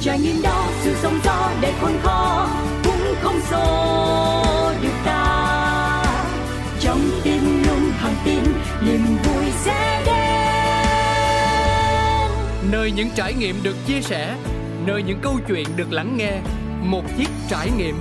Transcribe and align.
trải 0.00 0.18
nghiệm 0.18 0.42
đó 0.42 0.66
sự 0.82 0.94
sóng 1.02 1.18
gió 1.24 1.50
để 1.60 1.72
khôn 1.80 1.92
khó 2.02 2.48
cũng 2.84 3.14
không 3.22 3.40
xô 3.50 4.72
được 4.82 4.94
ta. 5.04 6.04
Trong 6.80 7.00
tim 7.24 7.62
luôn 7.66 7.90
hàng 7.98 8.14
tin 8.24 8.42
niềm 8.86 9.00
vui 9.24 9.44
sẽ 9.64 10.02
đến. 10.06 10.14
Nơi 12.72 12.90
những 12.90 13.08
trải 13.14 13.34
nghiệm 13.34 13.62
được 13.62 13.76
chia 13.86 14.00
sẻ 14.00 14.34
nơi 14.86 15.02
những 15.02 15.18
câu 15.22 15.38
chuyện 15.48 15.66
được 15.76 15.92
lắng 15.92 16.16
nghe 16.16 16.32
một 16.82 17.02
chiếc 17.18 17.28
trải 17.48 17.70
nghiệm. 17.78 17.96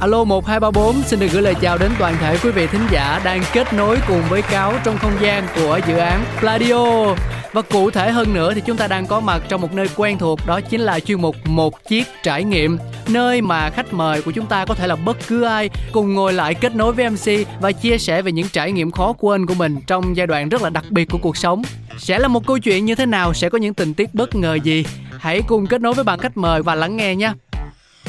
Alo 0.00 0.24
1234 0.24 1.02
xin 1.02 1.20
được 1.20 1.28
gửi 1.32 1.42
lời 1.42 1.54
chào 1.60 1.78
đến 1.78 1.90
toàn 1.98 2.14
thể 2.20 2.38
quý 2.42 2.50
vị 2.50 2.66
thính 2.66 2.86
giả 2.90 3.20
đang 3.24 3.42
kết 3.52 3.72
nối 3.72 3.98
cùng 4.08 4.22
với 4.28 4.42
Cáo 4.42 4.74
trong 4.84 4.98
không 4.98 5.16
gian 5.20 5.46
của 5.56 5.80
dự 5.88 5.96
án 5.96 6.24
Pladio. 6.40 7.14
Và 7.52 7.62
cụ 7.62 7.90
thể 7.90 8.10
hơn 8.10 8.34
nữa 8.34 8.54
thì 8.54 8.62
chúng 8.66 8.76
ta 8.76 8.86
đang 8.86 9.06
có 9.06 9.20
mặt 9.20 9.42
trong 9.48 9.60
một 9.60 9.74
nơi 9.74 9.86
quen 9.96 10.18
thuộc 10.18 10.38
đó 10.46 10.60
chính 10.60 10.80
là 10.80 11.00
chuyên 11.00 11.20
mục 11.20 11.36
Một 11.44 11.88
Chiếc 11.88 12.04
Trải 12.22 12.44
Nghiệm 12.44 12.78
Nơi 13.08 13.40
mà 13.40 13.70
khách 13.70 13.92
mời 13.92 14.22
của 14.22 14.30
chúng 14.30 14.46
ta 14.46 14.64
có 14.64 14.74
thể 14.74 14.86
là 14.86 14.96
bất 14.96 15.16
cứ 15.28 15.42
ai 15.42 15.70
cùng 15.92 16.14
ngồi 16.14 16.32
lại 16.32 16.54
kết 16.54 16.76
nối 16.76 16.92
với 16.92 17.10
MC 17.10 17.48
và 17.60 17.72
chia 17.72 17.98
sẻ 17.98 18.22
về 18.22 18.32
những 18.32 18.48
trải 18.48 18.72
nghiệm 18.72 18.90
khó 18.90 19.12
quên 19.18 19.46
của 19.46 19.54
mình 19.54 19.76
trong 19.86 20.16
giai 20.16 20.26
đoạn 20.26 20.48
rất 20.48 20.62
là 20.62 20.70
đặc 20.70 20.84
biệt 20.90 21.04
của 21.04 21.18
cuộc 21.18 21.36
sống. 21.36 21.62
Sẽ 21.98 22.18
là 22.18 22.28
một 22.28 22.46
câu 22.46 22.58
chuyện 22.58 22.84
như 22.84 22.94
thế 22.94 23.06
nào, 23.06 23.34
sẽ 23.34 23.48
có 23.48 23.58
những 23.58 23.74
tình 23.74 23.94
tiết 23.94 24.14
bất 24.14 24.34
ngờ 24.34 24.58
gì? 24.62 24.84
Hãy 25.18 25.42
cùng 25.46 25.66
kết 25.66 25.80
nối 25.80 25.94
với 25.94 26.04
bạn 26.04 26.18
khách 26.18 26.36
mời 26.36 26.62
và 26.62 26.74
lắng 26.74 26.96
nghe 26.96 27.14
nha. 27.14 27.34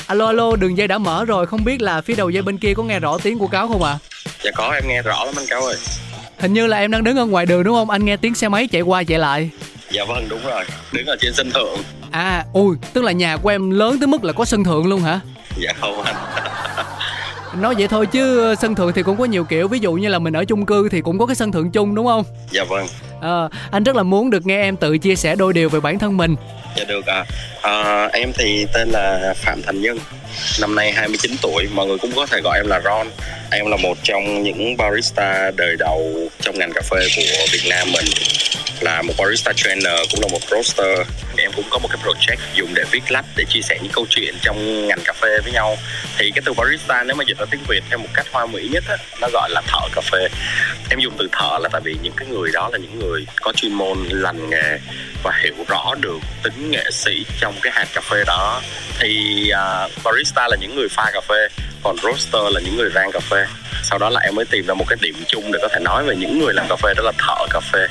Alo 0.08 0.26
alo, 0.26 0.56
đường 0.56 0.78
dây 0.78 0.88
đã 0.88 0.98
mở 0.98 1.26
rồi, 1.26 1.46
không 1.46 1.64
biết 1.64 1.82
là 1.82 2.02
phía 2.02 2.16
đầu 2.16 2.30
dây 2.30 2.44
bên 2.44 2.58
kia 2.58 2.74
có 2.74 2.84
nghe 2.84 3.00
rõ 3.00 3.18
tiếng 3.24 3.40
của 3.40 3.48
cáo 3.48 3.68
không 3.68 3.84
ạ? 3.84 3.92
À? 3.92 4.00
Dạ 4.44 4.52
có, 4.56 4.72
em 4.74 4.84
nghe 4.88 5.02
rõ 5.02 5.26
lắm 5.26 5.34
anh 5.38 5.46
cáo 5.50 5.62
ơi. 5.62 5.76
Hình 6.40 6.54
như 6.54 6.68
là 6.68 6.78
em 6.78 6.92
đang 6.92 7.04
đứng 7.04 7.18
ở 7.18 7.26
ngoài 7.26 7.46
đường 7.46 7.64
đúng 7.64 7.76
không? 7.76 7.90
Anh 7.90 8.06
nghe 8.06 8.18
tiếng 8.18 8.36
xe 8.36 8.50
máy 8.50 8.68
chạy 8.68 8.82
qua 8.82 9.04
chạy 9.04 9.20
lại. 9.20 9.50
Dạ 9.92 10.04
vâng, 10.08 10.28
đúng 10.30 10.40
rồi. 10.46 10.64
Đứng 10.92 11.06
ở 11.06 11.16
trên 11.22 11.34
sân 11.34 11.52
thượng. 11.52 11.78
À, 12.12 12.46
ui, 12.54 12.76
tức 12.94 13.04
là 13.04 13.12
nhà 13.12 13.38
của 13.38 13.50
em 13.50 13.70
lớn 13.72 14.00
tới 14.00 14.08
mức 14.08 14.24
là 14.24 14.34
có 14.34 14.46
sân 14.46 14.64
thượng 14.64 14.88
luôn 14.88 15.02
hả? 15.02 15.20
Dạ 15.58 15.74
không 15.82 16.02
anh. 16.02 16.16
nói 17.58 17.76
vậy 17.78 17.88
thôi 17.88 18.06
chứ 18.06 18.56
sân 18.62 18.76
thượng 18.76 18.94
thì 18.94 19.04
cũng 19.04 19.18
có 19.18 19.26
nhiều 19.26 19.44
kiểu 19.44 19.68
ví 19.68 19.80
dụ 19.80 19.94
như 19.94 20.08
là 20.08 20.20
mình 20.20 20.34
ở 20.34 20.46
chung 20.46 20.66
cư 20.66 20.90
thì 20.90 21.02
cũng 21.02 21.20
có 21.20 21.26
cái 21.26 21.36
sân 21.36 21.52
thượng 21.52 21.72
chung 21.72 21.96
đúng 21.96 22.06
không? 22.06 22.24
Dạ 22.52 22.64
vâng. 22.70 22.88
À, 23.22 23.50
anh 23.72 23.84
rất 23.84 23.96
là 23.96 24.04
muốn 24.04 24.30
được 24.30 24.46
nghe 24.46 24.62
em 24.62 24.78
tự 24.78 24.98
chia 24.98 25.16
sẻ 25.16 25.36
đôi 25.36 25.54
điều 25.54 25.70
về 25.70 25.80
bản 25.80 26.00
thân 26.00 26.18
mình. 26.18 26.36
Dạ 26.78 26.84
được 26.84 27.06
à. 27.06 27.26
à 27.62 28.10
em 28.14 28.32
thì 28.38 28.66
tên 28.74 28.90
là 28.90 29.34
phạm 29.38 29.62
thành 29.62 29.82
nhân 29.82 29.98
năm 30.62 30.76
nay 30.76 30.92
29 30.92 31.32
tuổi 31.42 31.68
mọi 31.76 31.88
người 31.88 31.98
cũng 31.98 32.12
có 32.16 32.26
thể 32.26 32.42
gọi 32.44 32.60
em 32.60 32.68
là 32.68 32.82
Ron. 32.84 33.08
Em 33.52 33.66
là 33.66 33.78
một 33.78 33.98
trong 34.04 34.44
những 34.44 34.78
barista 34.78 35.52
đời 35.56 35.76
đầu 35.80 36.30
trong 36.42 36.58
ngành 36.60 36.72
cà 36.74 36.82
phê 36.82 37.08
của 37.16 37.46
Việt 37.52 37.70
Nam 37.70 37.88
mình 37.94 38.06
là 38.82 39.02
một 39.02 39.14
barista 39.18 39.54
trainer 39.56 40.00
cũng 40.12 40.22
là 40.22 40.28
một 40.32 40.40
roaster. 40.52 41.08
Em 41.38 41.52
cũng 41.56 41.66
có 41.70 41.80
một 41.80 41.88
cái 41.92 41.98
project 42.04 42.38
dùng 42.54 42.74
để 42.74 42.84
viết 42.92 43.12
lách 43.12 43.26
để 43.36 43.46
chia 43.50 43.62
sẻ 43.62 43.78
những 43.82 43.92
câu 43.92 44.06
chuyện 44.10 44.36
trong 44.42 44.88
ngành 44.88 45.00
cà 45.06 45.14
phê 45.14 45.40
với 45.44 45.52
nhau. 45.52 45.78
Thì 46.18 46.32
cái 46.36 46.42
từ 46.46 46.54
barista 46.54 47.04
nếu 47.04 47.16
mà 47.16 47.24
dịch 47.28 47.38
ra 47.38 47.46
tiếng 47.52 47.64
việt 47.68 47.84
theo 47.90 47.98
một 47.98 48.08
cách 48.14 48.26
hoa 48.32 48.46
mỹ 48.46 48.70
nhất 48.72 48.84
á, 48.90 48.98
nó 49.22 49.28
gọi 49.34 49.50
là 49.50 49.62
thợ 49.68 49.88
cà 49.96 50.02
phê. 50.12 50.28
Em 50.90 51.00
dùng 51.00 51.14
từ 51.20 51.28
thợ 51.32 51.58
là 51.62 51.70
tại 51.72 51.82
vì 51.84 51.96
những 52.02 52.14
cái 52.18 52.28
người 52.28 52.52
đó 52.54 52.70
là 52.72 52.78
những 52.78 53.00
người 53.00 53.26
có 53.42 53.52
chuyên 53.56 53.74
môn 53.74 53.98
lành 54.10 54.50
nghề 54.50 54.80
và 55.24 55.32
hiểu 55.44 55.56
rõ 55.68 55.96
được 56.02 56.20
tính 56.44 56.72
nghệ 56.72 56.86
sĩ 56.92 57.26
trong 57.40 57.56
cái 57.62 57.74
hạt 57.76 57.88
cà 57.94 58.02
phê 58.02 58.24
đó. 58.28 58.62
Thì 59.00 59.44
uh, 59.54 59.92
barista 60.04 60.48
là 60.48 60.58
những 60.62 60.76
người 60.76 60.88
pha 60.90 61.12
cà 61.14 61.22
phê 61.22 61.48
còn 61.84 61.96
roaster 61.98 62.42
là 62.52 62.62
những 62.62 62.78
người 62.78 62.90
rang 62.96 63.12
cà 63.12 63.20
phê. 63.20 63.46
Sau 63.84 64.00
đó 64.00 64.10
là 64.10 64.20
em 64.20 64.36
mới 64.36 64.46
tìm 64.46 64.66
ra 64.66 64.74
một 64.74 64.86
cái 64.88 64.98
điểm 65.02 65.16
chung 65.28 65.52
để 65.52 65.60
có 65.62 65.68
thể 65.68 65.80
nói 65.80 66.04
về 66.04 66.16
những 66.16 66.40
người 66.40 66.54
làm 66.54 66.66
cà 66.70 66.76
phê 66.76 66.94
đó 66.98 67.04
là 67.04 67.12
thợ 67.18 67.48
cà 67.50 67.60
phê 67.60 67.88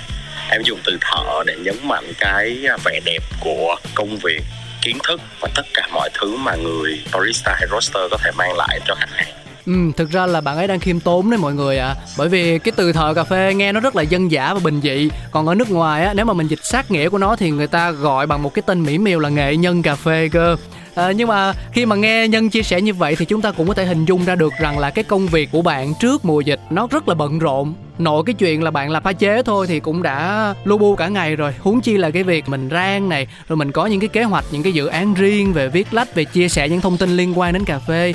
em 0.50 0.62
dùng 0.62 0.78
từ 0.84 0.98
thợ 1.00 1.42
để 1.46 1.56
nhấn 1.62 1.76
mạnh 1.84 2.12
cái 2.18 2.64
vẻ 2.84 3.00
đẹp 3.04 3.22
của 3.40 3.76
công 3.94 4.16
việc 4.16 4.42
kiến 4.82 4.98
thức 5.08 5.20
và 5.40 5.48
tất 5.54 5.62
cả 5.74 5.88
mọi 5.94 6.10
thứ 6.14 6.36
mà 6.36 6.54
người 6.54 7.00
barista 7.12 7.54
hay 7.54 7.66
roaster 7.70 8.02
có 8.10 8.16
thể 8.24 8.30
mang 8.36 8.56
lại 8.56 8.80
cho 8.86 8.94
khách 8.94 9.10
hàng. 9.12 9.34
Ừ, 9.66 9.74
thực 9.96 10.10
ra 10.10 10.26
là 10.26 10.40
bạn 10.40 10.56
ấy 10.56 10.66
đang 10.66 10.80
khiêm 10.80 11.00
tốn 11.00 11.30
đấy 11.30 11.38
mọi 11.38 11.54
người 11.54 11.78
ạ. 11.78 11.86
À. 11.88 11.94
Bởi 12.18 12.28
vì 12.28 12.58
cái 12.58 12.72
từ 12.76 12.92
thợ 12.92 13.14
cà 13.14 13.24
phê 13.24 13.54
nghe 13.54 13.72
nó 13.72 13.80
rất 13.80 13.96
là 13.96 14.02
dân 14.02 14.30
dã 14.30 14.54
và 14.54 14.60
bình 14.64 14.80
dị. 14.80 15.08
Còn 15.30 15.46
ở 15.46 15.54
nước 15.54 15.70
ngoài 15.70 16.04
á, 16.04 16.14
nếu 16.14 16.24
mà 16.24 16.32
mình 16.32 16.48
dịch 16.48 16.64
sát 16.64 16.90
nghĩa 16.90 17.08
của 17.08 17.18
nó 17.18 17.36
thì 17.36 17.50
người 17.50 17.66
ta 17.66 17.90
gọi 17.90 18.26
bằng 18.26 18.42
một 18.42 18.54
cái 18.54 18.62
tên 18.66 18.82
mỹ 18.82 18.98
miều 18.98 19.18
là 19.18 19.28
nghệ 19.28 19.56
nhân 19.56 19.82
cà 19.82 19.96
phê 19.96 20.28
cơ 20.32 20.56
à, 20.98 21.12
nhưng 21.12 21.28
mà 21.28 21.52
khi 21.72 21.86
mà 21.86 21.96
nghe 21.96 22.28
nhân 22.28 22.50
chia 22.50 22.62
sẻ 22.62 22.80
như 22.80 22.94
vậy 22.94 23.16
thì 23.16 23.24
chúng 23.24 23.42
ta 23.42 23.52
cũng 23.52 23.68
có 23.68 23.74
thể 23.74 23.84
hình 23.84 24.04
dung 24.04 24.24
ra 24.24 24.34
được 24.34 24.52
rằng 24.60 24.78
là 24.78 24.90
cái 24.90 25.04
công 25.04 25.26
việc 25.26 25.48
của 25.52 25.62
bạn 25.62 25.92
trước 26.00 26.24
mùa 26.24 26.40
dịch 26.40 26.60
nó 26.70 26.86
rất 26.90 27.08
là 27.08 27.14
bận 27.14 27.38
rộn. 27.38 27.74
Nội 27.98 28.22
cái 28.26 28.34
chuyện 28.34 28.62
là 28.62 28.70
bạn 28.70 28.90
làm 28.90 29.02
pha 29.02 29.12
chế 29.12 29.42
thôi 29.42 29.66
thì 29.66 29.80
cũng 29.80 30.02
đã 30.02 30.54
lu 30.64 30.78
bu 30.78 30.96
cả 30.96 31.08
ngày 31.08 31.36
rồi. 31.36 31.54
Huống 31.58 31.80
chi 31.80 31.96
là 31.96 32.10
cái 32.10 32.22
việc 32.22 32.48
mình 32.48 32.68
rang 32.72 33.08
này 33.08 33.26
rồi 33.48 33.56
mình 33.56 33.72
có 33.72 33.86
những 33.86 34.00
cái 34.00 34.08
kế 34.08 34.22
hoạch 34.22 34.44
những 34.50 34.62
cái 34.62 34.72
dự 34.72 34.86
án 34.86 35.14
riêng 35.14 35.52
về 35.52 35.68
viết 35.68 35.94
lách 35.94 36.14
về 36.14 36.24
chia 36.24 36.48
sẻ 36.48 36.68
những 36.68 36.80
thông 36.80 36.96
tin 36.96 37.16
liên 37.16 37.38
quan 37.38 37.52
đến 37.52 37.64
cà 37.64 37.78
phê 37.78 38.14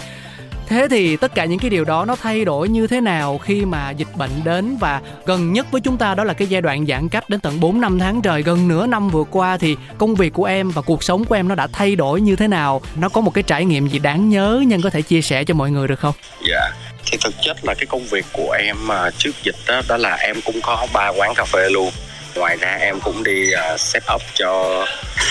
thế 0.74 0.88
thì 0.92 1.18
tất 1.18 1.36
cả 1.36 1.46
những 1.46 1.60
cái 1.60 1.70
điều 1.70 1.86
đó 1.86 2.06
nó 2.06 2.16
thay 2.16 2.46
đổi 2.46 2.70
như 2.70 2.88
thế 2.88 3.02
nào 3.02 3.38
khi 3.38 3.66
mà 3.66 3.92
dịch 3.92 4.08
bệnh 4.16 4.32
đến? 4.44 4.78
Và 4.80 5.02
gần 5.26 5.54
nhất 5.54 5.72
với 5.72 5.82
chúng 5.82 5.98
ta 5.98 6.16
đó 6.16 6.24
là 6.24 6.34
cái 6.34 6.48
giai 6.48 6.62
đoạn 6.62 6.86
giãn 6.86 7.10
cách 7.10 7.30
đến 7.30 7.40
tận 7.40 7.60
4 7.60 7.82
năm 7.82 8.00
tháng 8.00 8.22
trời. 8.22 8.44
Gần 8.44 8.68
nửa 8.68 8.88
năm 8.88 9.10
vừa 9.10 9.24
qua 9.24 9.58
thì 9.58 9.76
công 9.98 10.16
việc 10.16 10.34
của 10.34 10.46
em 10.46 10.70
và 10.70 10.82
cuộc 10.82 11.04
sống 11.04 11.26
của 11.26 11.36
em 11.36 11.48
nó 11.48 11.56
đã 11.56 11.68
thay 11.68 11.96
đổi 11.96 12.22
như 12.22 12.36
thế 12.36 12.48
nào? 12.48 12.82
Nó 12.96 13.10
có 13.10 13.22
một 13.22 13.34
cái 13.34 13.44
trải 13.44 13.66
nghiệm 13.66 13.88
gì 13.88 14.00
đáng 14.00 14.30
nhớ 14.30 14.64
nhân 14.68 14.82
có 14.82 14.90
thể 14.90 15.02
chia 15.02 15.22
sẻ 15.22 15.44
cho 15.44 15.54
mọi 15.54 15.72
người 15.72 15.88
được 15.88 16.00
không? 16.00 16.14
Dạ. 16.50 16.72
Thì 17.06 17.18
thực 17.24 17.34
chất 17.42 17.58
là 17.64 17.74
cái 17.74 17.86
công 17.86 18.06
việc 18.06 18.26
của 18.34 18.52
em 18.52 18.92
à, 18.92 19.10
trước 19.18 19.32
dịch 19.44 19.56
đó 19.68 19.82
đó 19.88 19.98
là 19.98 20.16
em 20.16 20.36
cũng 20.46 20.62
có 20.62 20.88
ba 20.94 21.08
quán 21.18 21.34
cà 21.36 21.46
phê 21.46 21.70
luôn. 21.70 21.92
Ngoài 22.36 22.58
ra 22.58 22.76
em 22.76 23.00
cũng 23.00 23.24
đi 23.24 23.52
uh, 23.74 23.80
set 23.80 24.04
up 24.16 24.22
cho 24.34 24.86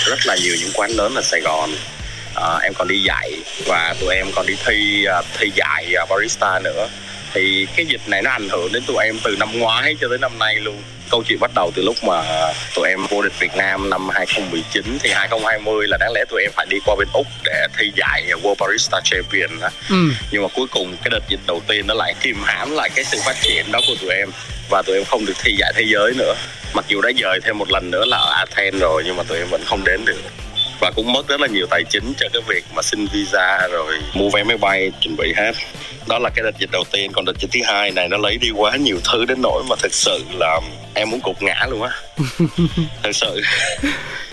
rất 0.06 0.26
là 0.26 0.36
nhiều 0.36 0.54
những 0.60 0.70
quán 0.75 0.91
lớn 0.91 1.14
ở 1.14 1.22
Sài 1.22 1.41
Gòn 1.41 1.70
uh, 2.37 2.62
em 2.62 2.75
còn 2.75 2.88
đi 2.88 3.03
dạy 3.03 3.32
và 3.66 3.94
tụi 4.00 4.15
em 4.15 4.26
còn 4.34 4.47
đi 4.47 4.54
thi 4.66 5.06
uh, 5.19 5.25
thi 5.38 5.50
dạy 5.54 5.94
uh, 6.03 6.09
barista 6.10 6.59
nữa 6.59 6.88
thì 7.34 7.66
cái 7.76 7.87
dịch 7.87 8.00
này 8.06 8.22
nó 8.22 8.31
ảnh 8.31 8.48
hưởng 8.48 8.72
đến 8.72 8.82
tụi 8.87 9.04
em 9.04 9.19
từ 9.25 9.37
năm 9.38 9.59
ngoái 9.59 9.97
cho 10.00 10.09
tới 10.09 10.19
năm 10.19 10.38
nay 10.38 10.54
luôn 10.54 10.82
câu 11.12 11.22
chuyện 11.28 11.41
bắt 11.41 11.50
đầu 11.54 11.72
từ 11.75 11.82
lúc 11.82 11.97
mà 12.04 12.22
tụi 12.75 12.88
em 12.88 13.06
vô 13.06 13.22
địch 13.22 13.32
Việt 13.38 13.56
Nam 13.56 13.91
năm 13.91 14.09
2019 14.09 14.98
thì 15.03 15.10
2020 15.10 15.87
là 15.88 15.97
đáng 16.00 16.12
lẽ 16.12 16.25
tụi 16.31 16.43
em 16.43 16.50
phải 16.56 16.66
đi 16.69 16.76
qua 16.87 16.94
bên 16.98 17.09
Úc 17.12 17.26
để 17.44 17.66
thi 17.78 17.93
giải 17.97 18.26
World 18.43 18.54
Barista 18.60 19.00
Champion 19.04 19.60
đó. 19.60 19.69
Ừ. 19.91 19.97
Nhưng 20.31 20.43
mà 20.43 20.49
cuối 20.54 20.66
cùng 20.70 20.97
cái 20.97 21.10
đợt 21.10 21.28
dịch 21.28 21.41
đầu 21.47 21.62
tiên 21.69 21.87
nó 21.87 21.94
lại 21.94 22.14
kìm 22.20 22.37
hãm 22.44 22.70
lại 22.70 22.91
cái 22.94 23.04
sự 23.04 23.19
phát 23.26 23.37
triển 23.43 23.72
đó 23.72 23.81
của 23.87 23.94
tụi 24.00 24.10
em 24.10 24.28
và 24.70 24.82
tụi 24.87 24.97
em 24.97 25.04
không 25.04 25.26
được 25.26 25.37
thi 25.43 25.56
giải 25.59 25.72
thế 25.76 25.84
giới 25.87 26.12
nữa. 26.16 26.34
Mặc 26.75 26.84
dù 26.88 27.00
đã 27.00 27.10
dời 27.22 27.41
thêm 27.44 27.59
một 27.59 27.70
lần 27.70 27.91
nữa 27.91 28.04
là 28.06 28.16
ở 28.16 28.32
Athens 28.38 28.81
rồi 28.81 29.03
nhưng 29.06 29.16
mà 29.16 29.22
tụi 29.22 29.38
em 29.38 29.49
vẫn 29.50 29.62
không 29.66 29.84
đến 29.84 30.04
được 30.04 30.20
và 30.81 30.91
cũng 30.97 31.12
mất 31.12 31.28
rất 31.28 31.41
là 31.41 31.47
nhiều 31.47 31.66
tài 31.71 31.84
chính 31.91 32.12
cho 32.21 32.28
cái 32.33 32.43
việc 32.49 32.65
mà 32.75 32.83
xin 32.83 33.06
visa 33.06 33.69
rồi 33.72 33.94
mua 34.15 34.31
vé 34.31 34.44
máy 34.44 34.56
bay 34.56 34.93
chuẩn 35.00 35.16
bị 35.16 35.33
hết. 35.37 35.53
Đó 36.09 36.19
là 36.19 36.31
cái 36.31 36.43
đợt 36.43 36.59
dịch 36.59 36.71
đầu 36.72 36.84
tiên. 36.93 37.10
Còn 37.12 37.25
đợt 37.25 37.38
dịch 37.38 37.50
thứ 37.53 37.60
hai 37.65 37.91
này 37.91 38.09
nó 38.09 38.16
lấy 38.16 38.37
đi 38.38 38.50
quá 38.50 38.77
nhiều 38.77 38.99
thứ 39.12 39.25
đến 39.25 39.43
nỗi 39.43 39.62
mà 39.69 39.77
thực 39.82 39.94
sự 39.94 40.25
là 40.32 40.61
em 40.94 41.11
muốn 41.11 41.21
cục 41.21 41.43
ngã 41.43 41.66
luôn 41.71 41.82
á. 41.82 41.91
Thật 43.03 43.12
sự. 43.12 43.43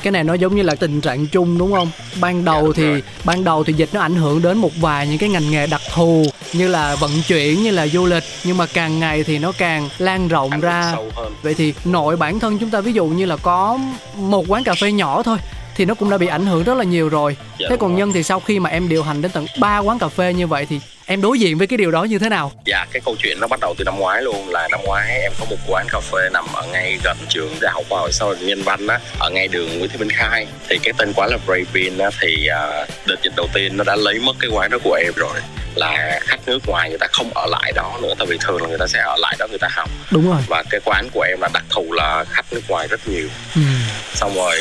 Cái 0.04 0.12
này 0.12 0.24
nó 0.24 0.34
giống 0.34 0.56
như 0.56 0.62
là 0.62 0.76
tình 0.76 1.02
trạng 1.02 1.28
chung 1.28 1.58
đúng 1.58 1.72
không? 1.72 1.92
Ban 2.22 2.46
đầu 2.46 2.68
dạ, 2.68 2.74
thì 2.76 2.84
rồi. 2.84 3.04
ban 3.24 3.44
đầu 3.44 3.64
thì 3.64 3.74
dịch 3.74 3.90
nó 3.94 4.02
ảnh 4.02 4.16
hưởng 4.16 4.42
đến 4.42 4.58
một 4.58 4.72
vài 4.76 5.08
những 5.08 5.18
cái 5.18 5.30
ngành 5.30 5.52
nghề 5.52 5.68
đặc 5.68 5.82
thù 5.94 6.26
như 6.54 6.68
là 6.68 6.96
vận 6.96 7.12
chuyển 7.28 7.64
như 7.64 7.72
là 7.72 7.88
du 7.88 8.06
lịch. 8.06 8.24
Nhưng 8.44 8.58
mà 8.58 8.66
càng 8.74 9.00
ngày 9.00 9.24
thì 9.24 9.40
nó 9.40 9.52
càng 9.52 9.90
lan 9.98 10.28
rộng 10.28 10.52
Ảnh 10.52 10.62
ra. 10.62 10.94
vậy 11.42 11.54
thì 11.54 11.74
nội 11.86 12.18
bản 12.18 12.40
thân 12.40 12.58
chúng 12.60 12.70
ta 12.70 12.82
ví 12.82 12.94
dụ 12.94 13.06
như 13.06 13.26
là 13.26 13.38
có 13.38 13.80
một 14.16 14.46
quán 14.48 14.64
cà 14.64 14.74
phê 14.74 14.92
nhỏ 14.92 15.24
thôi 15.24 15.38
thì 15.80 15.86
nó 15.86 15.94
cũng 15.94 16.10
đã 16.10 16.18
bị 16.18 16.28
ảnh 16.28 16.46
hưởng 16.46 16.64
rất 16.64 16.74
là 16.74 16.84
nhiều 16.84 17.10
rồi. 17.10 17.38
Dạ, 17.60 17.68
thế 17.70 17.78
còn 17.78 17.96
nhân 17.96 18.12
thì 18.14 18.24
sau 18.24 18.40
khi 18.40 18.60
mà 18.60 18.70
em 18.70 18.90
điều 18.90 19.04
hành 19.04 19.22
đến 19.22 19.32
tận 19.32 19.46
3 19.60 19.80
quán 19.80 20.00
cà 20.00 20.08
phê 20.08 20.34
như 20.34 20.48
vậy 20.48 20.66
thì 20.66 20.80
em 21.10 21.22
đối 21.22 21.40
diện 21.40 21.58
với 21.58 21.68
cái 21.68 21.78
điều 21.78 21.92
đó 21.92 22.04
như 22.04 22.20
thế 22.20 22.30
nào? 22.30 22.52
Dạ 22.66 22.86
cái 22.92 23.02
câu 23.06 23.16
chuyện 23.20 23.40
nó 23.40 23.48
bắt 23.48 23.60
đầu 23.60 23.76
từ 23.78 23.84
năm 23.84 24.00
ngoái 24.00 24.22
luôn 24.22 24.50
là 24.50 24.68
năm 24.72 24.80
ngoái 24.84 25.22
em 25.22 25.32
có 25.40 25.46
một 25.50 25.56
quán 25.68 25.88
cà 25.92 26.00
phê 26.00 26.30
nằm 26.34 26.46
ở 26.54 26.68
ngay 26.72 26.98
gần 27.04 27.18
trường 27.30 27.56
đại 27.62 27.72
học 27.74 27.84
khoa 27.90 28.00
học 28.00 28.10
xã 28.12 28.26
hội 28.26 28.38
nhân 28.42 28.62
văn 28.64 28.88
á 28.88 29.00
ở 29.20 29.30
ngay 29.30 29.48
đường 29.48 29.80
nguyễn 29.80 29.90
thị 29.90 29.98
minh 29.98 30.10
khai. 30.10 30.48
Thì 30.70 30.78
cái 30.84 30.94
tên 30.98 31.14
quán 31.16 31.30
là 31.30 31.38
Brave 31.46 31.64
Bean 31.74 31.98
á 31.98 32.10
thì 32.22 32.48
uh, 32.50 32.90
đợt 33.06 33.16
dịch 33.24 33.34
đầu 33.36 33.48
tiên 33.54 33.78
nó 33.78 33.84
đã 33.84 33.96
lấy 33.96 34.20
mất 34.20 34.34
cái 34.40 34.50
quán 34.54 34.70
đó 34.72 34.78
của 34.84 34.94
em 34.94 35.14
rồi. 35.16 35.40
Là 35.76 36.20
khách 36.22 36.40
nước 36.46 36.60
ngoài 36.68 36.90
người 36.90 36.98
ta 36.98 37.08
không 37.12 37.32
ở 37.36 37.46
lại 37.46 37.72
đó 37.76 37.98
nữa 38.02 38.14
tại 38.18 38.28
vì 38.30 38.38
thường 38.40 38.62
là 38.62 38.68
người 38.68 38.78
ta 38.78 38.88
sẽ 38.88 39.00
ở 39.00 39.16
lại 39.20 39.36
đó 39.40 39.48
người 39.50 39.60
ta 39.60 39.68
học. 39.72 39.90
Đúng 40.12 40.30
rồi. 40.30 40.42
Và 40.48 40.64
cái 40.70 40.82
quán 40.86 41.10
của 41.14 41.22
em 41.22 41.42
là 41.42 41.50
đặc 41.54 41.64
thù 41.70 41.92
là 41.92 42.26
khách 42.30 42.54
nước 42.54 42.62
ngoài 42.68 42.88
rất 42.88 43.08
nhiều. 43.08 43.28
Ừ. 43.56 43.62
xong 44.14 44.36
rồi 44.36 44.56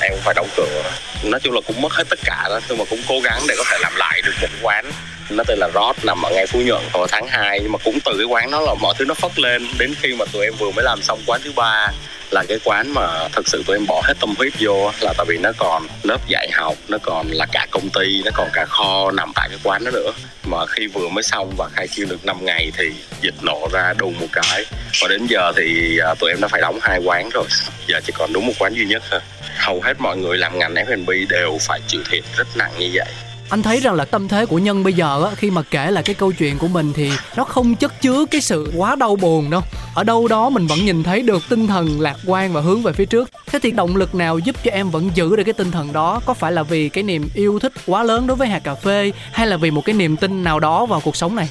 em 0.00 0.12
phải 0.24 0.34
đóng 0.34 0.48
cửa. 0.56 0.82
Nói 1.24 1.40
chung 1.40 1.54
là 1.54 1.60
cũng 1.66 1.80
mất 1.80 1.92
hết 1.92 2.04
tất 2.10 2.18
cả 2.24 2.46
đó 2.48 2.60
nhưng 2.68 2.78
mà 2.78 2.84
cũng 2.90 3.00
cố 3.08 3.20
gắng 3.20 3.42
để 3.48 3.54
có 3.58 3.64
thể 3.70 3.78
làm 3.80 3.92
lại 3.96 4.22
được 4.24 4.32
một 4.42 4.48
quán 4.62 4.90
nó 5.30 5.44
tên 5.46 5.58
là 5.58 5.68
Rod, 5.74 6.04
nằm 6.04 6.22
ở 6.22 6.30
ngay 6.34 6.46
Phú 6.46 6.60
Nhuận 6.66 6.82
vào 6.92 7.06
tháng 7.06 7.26
2 7.28 7.60
nhưng 7.62 7.72
mà 7.72 7.78
cũng 7.84 7.98
từ 8.04 8.12
cái 8.16 8.26
quán 8.26 8.50
đó 8.50 8.60
là 8.60 8.74
mọi 8.80 8.94
thứ 8.98 9.04
nó 9.04 9.14
phất 9.14 9.38
lên. 9.38 9.66
Đến 9.78 9.94
khi 10.02 10.14
mà 10.18 10.24
tụi 10.32 10.44
em 10.44 10.54
vừa 10.58 10.70
mới 10.70 10.84
làm 10.84 11.02
xong 11.02 11.20
quán 11.26 11.40
thứ 11.44 11.52
ba 11.56 11.88
là 12.30 12.44
cái 12.48 12.58
quán 12.64 12.94
mà 12.94 13.28
thật 13.32 13.48
sự 13.48 13.62
tụi 13.66 13.76
em 13.76 13.86
bỏ 13.86 14.02
hết 14.04 14.14
tâm 14.20 14.34
huyết 14.38 14.52
vô 14.60 14.90
là 15.00 15.12
tại 15.16 15.26
vì 15.28 15.38
nó 15.38 15.52
còn 15.58 15.86
lớp 16.02 16.18
dạy 16.28 16.50
học, 16.52 16.74
nó 16.88 16.98
còn 17.02 17.26
là 17.30 17.46
cả 17.52 17.66
công 17.70 17.88
ty, 17.90 18.22
nó 18.24 18.30
còn 18.34 18.48
cả 18.52 18.64
kho 18.64 19.10
nằm 19.10 19.32
tại 19.34 19.48
cái 19.48 19.58
quán 19.64 19.84
đó 19.84 19.90
nữa. 19.90 20.10
Mà 20.44 20.66
khi 20.66 20.86
vừa 20.86 21.08
mới 21.08 21.22
xong 21.22 21.52
và 21.56 21.68
khai 21.74 21.88
trương 21.88 22.08
được 22.08 22.24
5 22.24 22.44
ngày 22.44 22.72
thì 22.78 22.84
dịch 23.20 23.34
nổ 23.42 23.68
ra 23.72 23.92
đùng 23.98 24.14
một 24.20 24.26
cái. 24.32 24.64
Và 25.02 25.08
đến 25.08 25.26
giờ 25.26 25.52
thì 25.56 25.98
à, 25.98 26.14
tụi 26.14 26.30
em 26.30 26.40
đã 26.40 26.48
phải 26.48 26.60
đóng 26.60 26.78
hai 26.82 27.00
quán 27.04 27.28
rồi. 27.28 27.44
Giờ 27.86 28.00
chỉ 28.04 28.12
còn 28.16 28.32
đúng 28.32 28.46
một 28.46 28.52
quán 28.58 28.74
duy 28.74 28.84
nhất 28.84 29.02
thôi. 29.10 29.20
Hầu 29.56 29.80
hết 29.80 29.94
mọi 29.98 30.16
người 30.16 30.38
làm 30.38 30.58
ngành 30.58 30.74
F&B 30.74 31.10
đều 31.28 31.58
phải 31.60 31.80
chịu 31.88 32.00
thiệt 32.10 32.24
rất 32.36 32.46
nặng 32.56 32.72
như 32.78 32.90
vậy 32.94 33.06
anh 33.50 33.62
thấy 33.62 33.80
rằng 33.80 33.94
là 33.94 34.04
tâm 34.04 34.28
thế 34.28 34.46
của 34.46 34.58
nhân 34.58 34.84
bây 34.84 34.92
giờ 34.92 35.24
á, 35.24 35.30
khi 35.36 35.50
mà 35.50 35.62
kể 35.70 35.90
lại 35.90 36.02
cái 36.02 36.14
câu 36.14 36.32
chuyện 36.32 36.58
của 36.58 36.68
mình 36.68 36.92
thì 36.92 37.10
nó 37.36 37.44
không 37.44 37.74
chất 37.74 38.00
chứa 38.02 38.24
cái 38.30 38.40
sự 38.40 38.72
quá 38.76 38.96
đau 38.96 39.16
buồn 39.16 39.50
đâu. 39.50 39.62
Ở 39.94 40.04
đâu 40.04 40.28
đó 40.28 40.50
mình 40.50 40.66
vẫn 40.66 40.78
nhìn 40.84 41.02
thấy 41.02 41.22
được 41.22 41.42
tinh 41.48 41.66
thần 41.66 42.00
lạc 42.00 42.16
quan 42.26 42.52
và 42.52 42.60
hướng 42.60 42.82
về 42.82 42.92
phía 42.92 43.04
trước. 43.04 43.30
Thế 43.46 43.58
thì 43.62 43.70
động 43.70 43.96
lực 43.96 44.14
nào 44.14 44.38
giúp 44.38 44.56
cho 44.64 44.70
em 44.70 44.90
vẫn 44.90 45.10
giữ 45.14 45.36
được 45.36 45.44
cái 45.44 45.52
tinh 45.52 45.70
thần 45.70 45.92
đó? 45.92 46.20
Có 46.26 46.34
phải 46.34 46.52
là 46.52 46.62
vì 46.62 46.88
cái 46.88 47.04
niềm 47.04 47.28
yêu 47.34 47.58
thích 47.58 47.72
quá 47.86 48.02
lớn 48.02 48.26
đối 48.26 48.36
với 48.36 48.48
hạt 48.48 48.60
cà 48.64 48.74
phê 48.74 49.12
hay 49.32 49.46
là 49.46 49.56
vì 49.56 49.70
một 49.70 49.84
cái 49.84 49.94
niềm 49.94 50.16
tin 50.16 50.44
nào 50.44 50.60
đó 50.60 50.86
vào 50.86 51.00
cuộc 51.00 51.16
sống 51.16 51.36
này? 51.36 51.48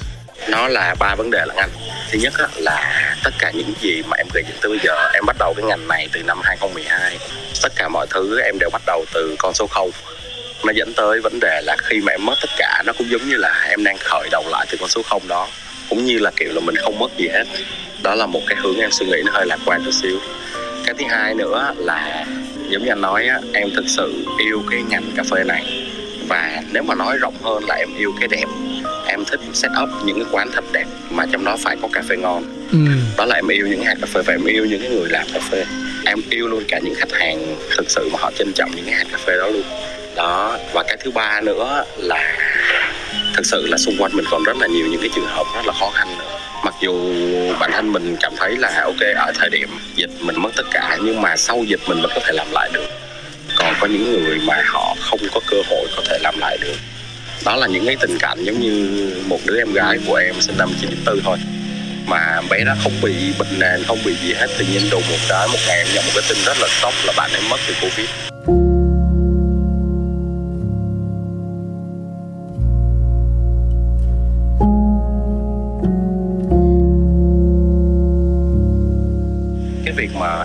Nó 0.48 0.68
là 0.68 0.94
ba 0.98 1.14
vấn 1.14 1.30
đề 1.30 1.44
là 1.46 1.54
anh. 1.56 1.70
Thứ 2.10 2.18
nhất 2.18 2.32
là 2.56 3.16
tất 3.24 3.30
cả 3.38 3.50
những 3.54 3.72
gì 3.80 4.02
mà 4.08 4.16
em 4.16 4.26
gây 4.34 4.44
dựng 4.48 4.56
tới 4.60 4.70
bây 4.70 4.78
giờ, 4.84 5.10
em 5.14 5.26
bắt 5.26 5.36
đầu 5.38 5.54
cái 5.56 5.64
ngành 5.64 5.88
này 5.88 6.08
từ 6.12 6.22
năm 6.22 6.40
2012 6.42 7.18
tất 7.62 7.72
cả 7.76 7.88
mọi 7.88 8.06
thứ 8.10 8.40
em 8.40 8.58
đều 8.58 8.70
bắt 8.70 8.82
đầu 8.86 9.04
từ 9.14 9.36
con 9.38 9.54
số 9.54 9.66
0 9.66 9.90
nó 10.64 10.72
dẫn 10.72 10.92
tới 10.96 11.20
vấn 11.20 11.40
đề 11.40 11.62
là 11.64 11.76
khi 11.78 12.00
mà 12.00 12.12
em 12.12 12.24
mất 12.24 12.34
tất 12.42 12.50
cả 12.58 12.82
nó 12.86 12.92
cũng 12.98 13.10
giống 13.10 13.28
như 13.28 13.36
là 13.36 13.66
em 13.68 13.84
đang 13.84 13.96
khởi 13.98 14.28
đầu 14.30 14.44
lại 14.50 14.66
từ 14.70 14.78
con 14.80 14.88
số 14.88 15.02
không 15.02 15.22
đó. 15.28 15.48
Cũng 15.88 16.04
như 16.04 16.18
là 16.18 16.30
kiểu 16.36 16.52
là 16.52 16.60
mình 16.60 16.74
không 16.76 16.98
mất 16.98 17.16
gì 17.16 17.28
hết. 17.28 17.44
Đó 18.02 18.14
là 18.14 18.26
một 18.26 18.40
cái 18.46 18.56
hướng 18.62 18.76
em 18.76 18.90
suy 18.90 19.06
nghĩ 19.06 19.22
nó 19.26 19.32
hơi 19.32 19.46
lạc 19.46 19.58
quan 19.66 19.82
chút 19.84 19.90
xíu. 19.90 20.18
Cái 20.84 20.94
thứ 20.98 21.04
hai 21.08 21.34
nữa 21.34 21.74
là 21.76 22.26
giống 22.68 22.82
như 22.84 22.88
anh 22.88 23.00
nói 23.00 23.26
á, 23.26 23.38
em 23.52 23.68
thực 23.76 23.84
sự 23.88 24.24
yêu 24.38 24.62
cái 24.70 24.82
ngành 24.82 25.04
cà 25.16 25.22
phê 25.30 25.44
này. 25.44 25.88
Và 26.28 26.62
nếu 26.72 26.82
mà 26.82 26.94
nói 26.94 27.16
rộng 27.16 27.34
hơn 27.42 27.64
là 27.64 27.74
em 27.74 27.88
yêu 27.98 28.12
cái 28.20 28.28
đẹp. 28.28 28.46
Em 29.06 29.24
thích 29.24 29.40
set 29.52 29.70
up 29.82 29.88
những 30.04 30.16
cái 30.16 30.26
quán 30.30 30.48
thật 30.52 30.64
đẹp 30.72 30.84
mà 31.10 31.24
trong 31.32 31.44
đó 31.44 31.56
phải 31.60 31.76
có 31.82 31.88
cà 31.92 32.02
phê 32.08 32.16
ngon. 32.16 32.44
Ừ. 32.72 32.78
đó 33.16 33.24
là 33.24 33.34
em 33.34 33.48
yêu 33.48 33.66
những 33.66 33.84
hạt 33.84 33.94
cà 34.00 34.06
phê 34.06 34.22
và 34.26 34.34
em 34.34 34.44
yêu 34.44 34.64
những 34.64 34.80
cái 34.80 34.90
người 34.90 35.08
làm 35.08 35.26
cà 35.32 35.40
phê. 35.50 35.64
Em 36.06 36.18
yêu 36.30 36.48
luôn 36.48 36.64
cả 36.68 36.78
những 36.78 36.94
khách 36.94 37.12
hàng 37.12 37.56
thực 37.76 37.90
sự 37.90 38.08
mà 38.12 38.18
họ 38.22 38.30
trân 38.38 38.52
trọng 38.52 38.70
những 38.76 38.84
cái 38.84 38.94
hạt 38.94 39.04
cà 39.12 39.18
phê 39.26 39.36
đó 39.38 39.46
luôn 39.46 39.62
đó, 40.16 40.58
và 40.72 40.82
cái 40.88 40.96
thứ 41.04 41.10
ba 41.10 41.40
nữa 41.40 41.84
là 41.96 42.36
thực 43.34 43.46
sự 43.46 43.66
là 43.66 43.78
xung 43.78 43.96
quanh 43.98 44.12
mình 44.14 44.24
còn 44.30 44.42
rất 44.44 44.56
là 44.56 44.66
nhiều 44.66 44.86
những 44.86 45.00
cái 45.00 45.10
trường 45.14 45.26
hợp 45.26 45.44
rất 45.54 45.66
là 45.66 45.72
khó 45.80 45.90
khăn 45.94 46.18
nữa. 46.18 46.38
Mặc 46.64 46.74
dù 46.80 47.14
bản 47.60 47.70
thân 47.72 47.92
mình 47.92 48.16
cảm 48.20 48.32
thấy 48.36 48.56
là, 48.56 48.82
ok, 48.84 49.00
ở 49.16 49.32
thời 49.34 49.50
điểm 49.50 49.68
dịch 49.94 50.10
mình 50.20 50.42
mất 50.42 50.50
tất 50.56 50.66
cả, 50.72 50.98
nhưng 51.02 51.22
mà 51.22 51.36
sau 51.36 51.64
dịch 51.64 51.80
mình 51.88 52.00
vẫn 52.02 52.10
có 52.14 52.20
thể 52.24 52.32
làm 52.32 52.46
lại 52.52 52.70
được. 52.72 52.86
Còn 53.56 53.74
có 53.80 53.86
những 53.86 54.12
người 54.12 54.38
mà 54.46 54.62
họ 54.66 54.96
không 55.00 55.20
có 55.34 55.40
cơ 55.46 55.56
hội 55.70 55.86
có 55.96 56.02
thể 56.06 56.18
làm 56.22 56.34
lại 56.38 56.58
được. 56.60 56.76
Đó 57.44 57.56
là 57.56 57.66
những 57.66 57.86
cái 57.86 57.96
tình 58.00 58.18
cảnh 58.18 58.38
giống 58.44 58.60
như 58.60 59.10
một 59.26 59.38
đứa 59.44 59.58
em 59.58 59.72
gái 59.72 59.98
của 60.06 60.14
em 60.14 60.34
sinh 60.40 60.58
năm 60.58 60.68
94 60.80 61.20
thôi. 61.24 61.38
Mà 62.06 62.40
bé 62.50 62.64
đó 62.64 62.72
không 62.82 62.92
bị 63.02 63.14
bệnh 63.38 63.58
nền, 63.58 63.84
không 63.86 63.98
bị 64.04 64.16
gì 64.22 64.34
hết, 64.34 64.46
tự 64.58 64.64
nhiên 64.72 64.82
đùng 64.90 65.02
một 65.10 65.18
cái, 65.28 65.48
một 65.48 65.58
ngày 65.66 65.78
em 65.78 65.86
nhận 65.94 66.04
một 66.04 66.12
cái 66.14 66.24
tin 66.28 66.38
rất 66.44 66.56
là 66.60 66.68
sốc 66.82 66.92
là 67.04 67.12
bạn 67.16 67.30
ấy 67.32 67.42
mất 67.50 67.58
vì 67.68 67.74
covid. 67.82 68.25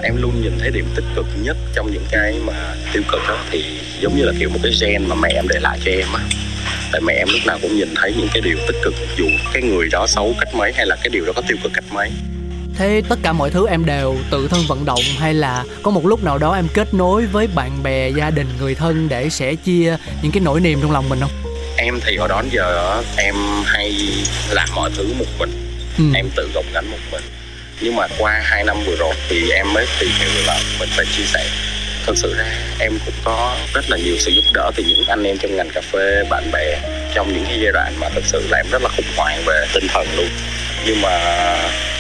Em 0.04 0.22
luôn 0.22 0.42
nhìn 0.42 0.60
thấy 0.60 0.72
điểm 0.72 0.86
tích 0.96 1.06
cực 1.16 1.26
nhất 1.42 1.58
trong 1.76 1.92
những 1.92 2.06
cái 2.12 2.40
mà 2.46 2.76
tiêu 2.94 3.04
cực 3.12 3.22
đó 3.28 3.38
thì 3.52 3.64
giống 4.00 4.16
như 4.18 4.24
là 4.24 4.34
kiểu 4.40 4.50
một 4.50 4.60
cái 4.64 4.72
gen 4.82 5.06
mà 5.08 5.16
mẹ 5.16 5.30
em 5.36 5.46
để 5.48 5.60
lại 5.60 5.80
cho 5.86 5.92
em 5.92 6.08
á. 6.14 6.24
Tại 6.92 7.02
mẹ 7.02 7.14
em 7.14 7.28
lúc 7.32 7.42
nào 7.46 7.60
cũng 7.62 7.76
nhìn 7.76 7.90
thấy 7.96 8.14
những 8.18 8.28
cái 8.34 8.42
điều 8.42 8.58
tích 8.68 8.76
cực 8.84 8.94
dù 9.18 9.26
cái 9.54 9.62
người 9.62 9.88
đó 9.92 10.08
xấu 10.08 10.36
cách 10.40 10.56
mấy 10.56 10.74
hay 10.74 10.86
là 10.86 10.96
cái 10.96 11.10
điều 11.10 11.26
đó 11.26 11.34
có 11.36 11.42
tiêu 11.48 11.58
cực 11.64 11.74
cách 11.74 11.84
mấy. 11.92 12.12
Thế 12.78 13.02
tất 13.10 13.20
cả 13.24 13.34
mọi 13.34 13.50
thứ 13.50 13.68
em 13.68 13.86
đều 13.86 14.16
tự 14.32 14.48
thân 14.48 14.60
vận 14.68 14.86
động 14.86 15.02
hay 15.18 15.34
là 15.34 15.66
có 15.84 15.92
một 15.92 16.06
lúc 16.06 16.24
nào 16.24 16.38
đó 16.38 16.56
em 16.56 16.68
kết 16.74 16.94
nối 16.94 17.26
với 17.26 17.48
bạn 17.56 17.84
bè 17.84 18.10
gia 18.10 18.30
đình 18.30 18.48
người 18.60 18.76
thân 18.76 19.10
để 19.10 19.30
sẻ 19.30 19.56
chia 19.56 19.98
những 20.22 20.32
cái 20.32 20.42
nỗi 20.46 20.60
niềm 20.60 20.80
trong 20.82 20.92
lòng 20.92 21.10
mình 21.10 21.20
không? 21.20 21.32
Em 21.78 22.00
thì 22.06 22.18
hồi 22.18 22.30
đó 22.30 22.44
giờ 22.52 23.02
em 23.18 23.36
hay 23.66 23.94
làm 24.52 24.70
mọi 24.76 24.92
thứ 24.98 25.14
một 25.20 25.26
mình. 25.40 25.52
Ừ. 25.98 26.04
em 26.16 26.30
tự 26.36 26.50
gồng 26.54 26.66
gánh 26.74 26.92
một 26.92 26.98
mình 27.12 27.24
nhưng 27.82 27.96
mà 27.96 28.08
qua 28.20 28.40
hai 28.44 28.64
năm 28.64 28.78
vừa 28.86 28.96
rồi 28.96 29.14
thì 29.30 29.52
em 29.52 29.74
mới 29.74 29.86
tìm 30.00 30.10
hiểu 30.20 30.30
là 30.48 30.60
mình 30.80 30.90
phải 30.92 31.06
chia 31.18 31.24
sẻ. 31.24 31.46
Thật 32.06 32.14
sự 32.16 32.36
ra 32.38 32.46
em 32.80 32.92
cũng 33.06 33.14
có 33.24 33.56
rất 33.74 33.90
là 33.90 33.98
nhiều 33.98 34.16
sự 34.20 34.32
giúp 34.32 34.44
đỡ 34.54 34.72
từ 34.76 34.84
những 34.84 35.04
anh 35.08 35.24
em 35.24 35.38
trong 35.38 35.56
ngành 35.56 35.70
cà 35.70 35.82
phê, 35.82 36.24
bạn 36.30 36.52
bè 36.52 36.78
trong 37.14 37.34
những 37.34 37.46
cái 37.46 37.60
giai 37.64 37.72
đoạn 37.72 37.94
mà 38.00 38.10
thật 38.10 38.22
sự 38.26 38.48
là 38.50 38.58
em 38.58 38.66
rất 38.72 38.82
là 38.82 38.90
khủng 38.98 39.16
hoảng 39.18 39.44
về 39.46 39.66
tinh 39.74 39.88
thần 39.88 40.08
luôn. 40.18 40.30
Nhưng 40.86 41.02
mà 41.02 41.18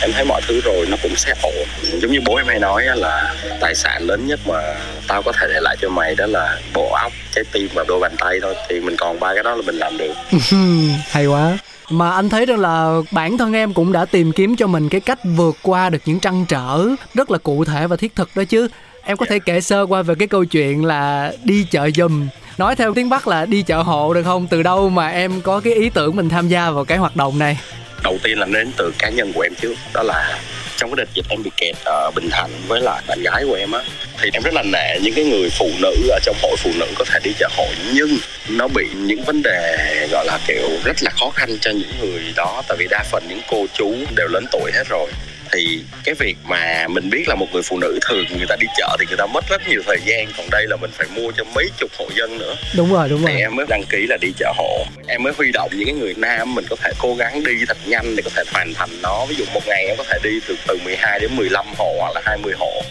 em 0.01 0.11
thấy 0.13 0.25
mọi 0.25 0.41
thứ 0.47 0.61
rồi 0.61 0.85
nó 0.89 0.97
cũng 1.03 1.15
sẽ 1.15 1.33
ổn. 1.43 1.65
Giống 2.01 2.11
như 2.11 2.19
bố 2.25 2.35
em 2.35 2.47
hay 2.47 2.59
nói 2.59 2.85
là 2.95 3.33
tài 3.59 3.75
sản 3.75 4.01
lớn 4.03 4.27
nhất 4.27 4.39
mà 4.47 4.75
tao 5.07 5.21
có 5.21 5.31
thể 5.31 5.47
để 5.49 5.59
lại 5.61 5.75
cho 5.81 5.89
mày 5.89 6.15
đó 6.15 6.25
là 6.25 6.57
bộ 6.73 6.91
óc, 6.91 7.11
trái 7.35 7.43
tim 7.51 7.69
và 7.73 7.83
đôi 7.87 7.99
bàn 7.99 8.15
tay 8.17 8.39
thôi. 8.41 8.55
Thì 8.69 8.79
mình 8.79 8.95
còn 8.97 9.19
ba 9.19 9.33
cái 9.33 9.43
đó 9.43 9.55
là 9.55 9.61
mình 9.61 9.75
làm 9.75 9.97
được. 9.97 10.13
Hay 11.11 11.25
quá 11.25 11.57
mà 11.91 12.11
anh 12.11 12.29
thấy 12.29 12.45
rằng 12.45 12.59
là 12.59 13.01
bản 13.11 13.37
thân 13.37 13.53
em 13.53 13.73
cũng 13.73 13.91
đã 13.91 14.05
tìm 14.05 14.31
kiếm 14.31 14.55
cho 14.55 14.67
mình 14.67 14.89
cái 14.89 15.01
cách 15.01 15.19
vượt 15.23 15.57
qua 15.61 15.89
được 15.89 15.99
những 16.05 16.19
trăn 16.19 16.45
trở 16.47 16.87
rất 17.13 17.31
là 17.31 17.37
cụ 17.37 17.65
thể 17.65 17.87
và 17.87 17.95
thiết 17.95 18.15
thực 18.15 18.29
đó 18.35 18.43
chứ. 18.43 18.67
Em 19.03 19.17
có 19.17 19.25
thể 19.29 19.39
kể 19.39 19.61
sơ 19.61 19.85
qua 19.85 20.01
về 20.01 20.15
cái 20.19 20.27
câu 20.27 20.45
chuyện 20.45 20.85
là 20.85 21.33
đi 21.43 21.65
chợ 21.71 21.89
dùm 21.95 22.27
nói 22.57 22.75
theo 22.75 22.93
tiếng 22.93 23.09
bắc 23.09 23.27
là 23.27 23.45
đi 23.45 23.61
chợ 23.61 23.81
hộ 23.81 24.13
được 24.13 24.23
không? 24.23 24.47
Từ 24.47 24.63
đâu 24.63 24.89
mà 24.89 25.07
em 25.07 25.41
có 25.41 25.59
cái 25.59 25.73
ý 25.73 25.89
tưởng 25.89 26.15
mình 26.15 26.29
tham 26.29 26.47
gia 26.47 26.71
vào 26.71 26.85
cái 26.85 26.97
hoạt 26.97 27.15
động 27.15 27.39
này? 27.39 27.59
Đầu 28.03 28.17
tiên 28.23 28.39
là 28.39 28.45
đến 28.45 28.71
từ 28.77 28.93
cá 28.99 29.09
nhân 29.09 29.33
của 29.33 29.41
em 29.41 29.53
trước 29.61 29.73
đó 29.93 30.03
là 30.03 30.39
trong 30.81 30.89
cái 30.89 31.05
đợt 31.05 31.13
dịch 31.13 31.25
em 31.29 31.43
bị 31.43 31.51
kẹt 31.57 31.75
ở 31.85 32.11
bình 32.15 32.29
thạnh 32.31 32.49
với 32.67 32.81
lại 32.81 33.01
bạn 33.07 33.21
gái 33.23 33.43
của 33.47 33.53
em 33.53 33.71
á, 33.71 33.79
thì 34.21 34.29
em 34.33 34.43
rất 34.43 34.53
là 34.53 34.63
nể 34.63 34.99
những 35.01 35.13
cái 35.13 35.25
người 35.25 35.49
phụ 35.49 35.69
nữ 35.79 35.95
ở 36.09 36.19
trong 36.23 36.35
hội 36.41 36.55
phụ 36.57 36.71
nữ 36.79 36.85
có 36.95 37.05
thể 37.07 37.19
đi 37.23 37.31
chợ 37.39 37.47
hội. 37.57 37.75
Nhưng 37.93 38.17
nó 38.49 38.67
bị 38.67 38.87
những 38.95 39.23
vấn 39.23 39.41
đề, 39.43 39.77
gọi 40.11 40.25
là, 40.25 40.39
kiểu, 40.47 40.69
rất 40.85 41.03
là 41.03 41.11
khó 41.19 41.29
khăn 41.29 41.57
cho 41.61 41.71
những 41.71 41.91
người 42.01 42.33
đó. 42.35 42.61
Tại 42.67 42.77
vì 42.79 42.87
đa 42.89 43.03
phần 43.11 43.23
những 43.29 43.41
cô 43.47 43.65
chú 43.73 43.95
đều 44.15 44.27
lớn 44.27 44.45
tuổi 44.51 44.71
hết 44.73 44.83
rồi 44.89 45.11
thì 45.51 45.83
cái 46.03 46.15
việc 46.19 46.37
mà 46.45 46.87
mình 46.87 47.09
biết 47.09 47.23
là 47.27 47.35
một 47.35 47.47
người 47.53 47.61
phụ 47.61 47.77
nữ 47.79 47.99
thường 48.09 48.25
người 48.37 48.47
ta 48.49 48.55
đi 48.59 48.67
chợ 48.77 48.97
thì 48.99 49.05
người 49.09 49.17
ta 49.17 49.25
mất 49.25 49.43
rất 49.49 49.61
nhiều 49.67 49.81
thời 49.85 49.97
gian 50.05 50.27
còn 50.37 50.45
đây 50.51 50.67
là 50.67 50.75
mình 50.75 50.91
phải 50.93 51.07
mua 51.15 51.31
cho 51.31 51.43
mấy 51.55 51.69
chục 51.77 51.91
hộ 51.99 52.05
dân 52.15 52.37
nữa. 52.37 52.55
Đúng 52.75 52.93
rồi 52.93 53.09
đúng 53.09 53.21
rồi. 53.21 53.31
thì 53.33 53.41
em 53.41 53.55
mới 53.55 53.65
đăng 53.69 53.83
ký 53.89 54.05
là 54.09 54.17
đi 54.21 54.31
chợ 54.37 54.53
hộ. 54.57 54.85
Em 55.07 55.23
mới 55.23 55.33
huy 55.37 55.51
động 55.53 55.69
những 55.75 55.85
cái 55.85 55.95
người 55.95 56.13
nam 56.17 56.55
mình 56.55 56.65
có 56.69 56.75
thể 56.83 56.91
cố 56.99 57.15
gắng 57.15 57.43
đi 57.43 57.53
thật 57.67 57.77
nhanh 57.85 58.15
để 58.15 58.23
có 58.25 58.31
thể 58.35 58.43
hoàn 58.53 58.73
thành 58.73 58.89
nó. 59.03 59.25
Ví 59.29 59.35
dụ 59.35 59.45
một 59.53 59.67
ngày 59.67 59.85
em 59.87 59.97
có 59.97 60.03
thể 60.03 60.19
đi 60.23 60.39
từ 60.47 60.55
từ 60.67 60.77
12 60.83 61.19
đến 61.19 61.35
15 61.35 61.65
hộ 61.77 61.95
hoặc 61.99 62.11
là 62.15 62.21
20 62.25 62.53
hộ. 62.59 62.81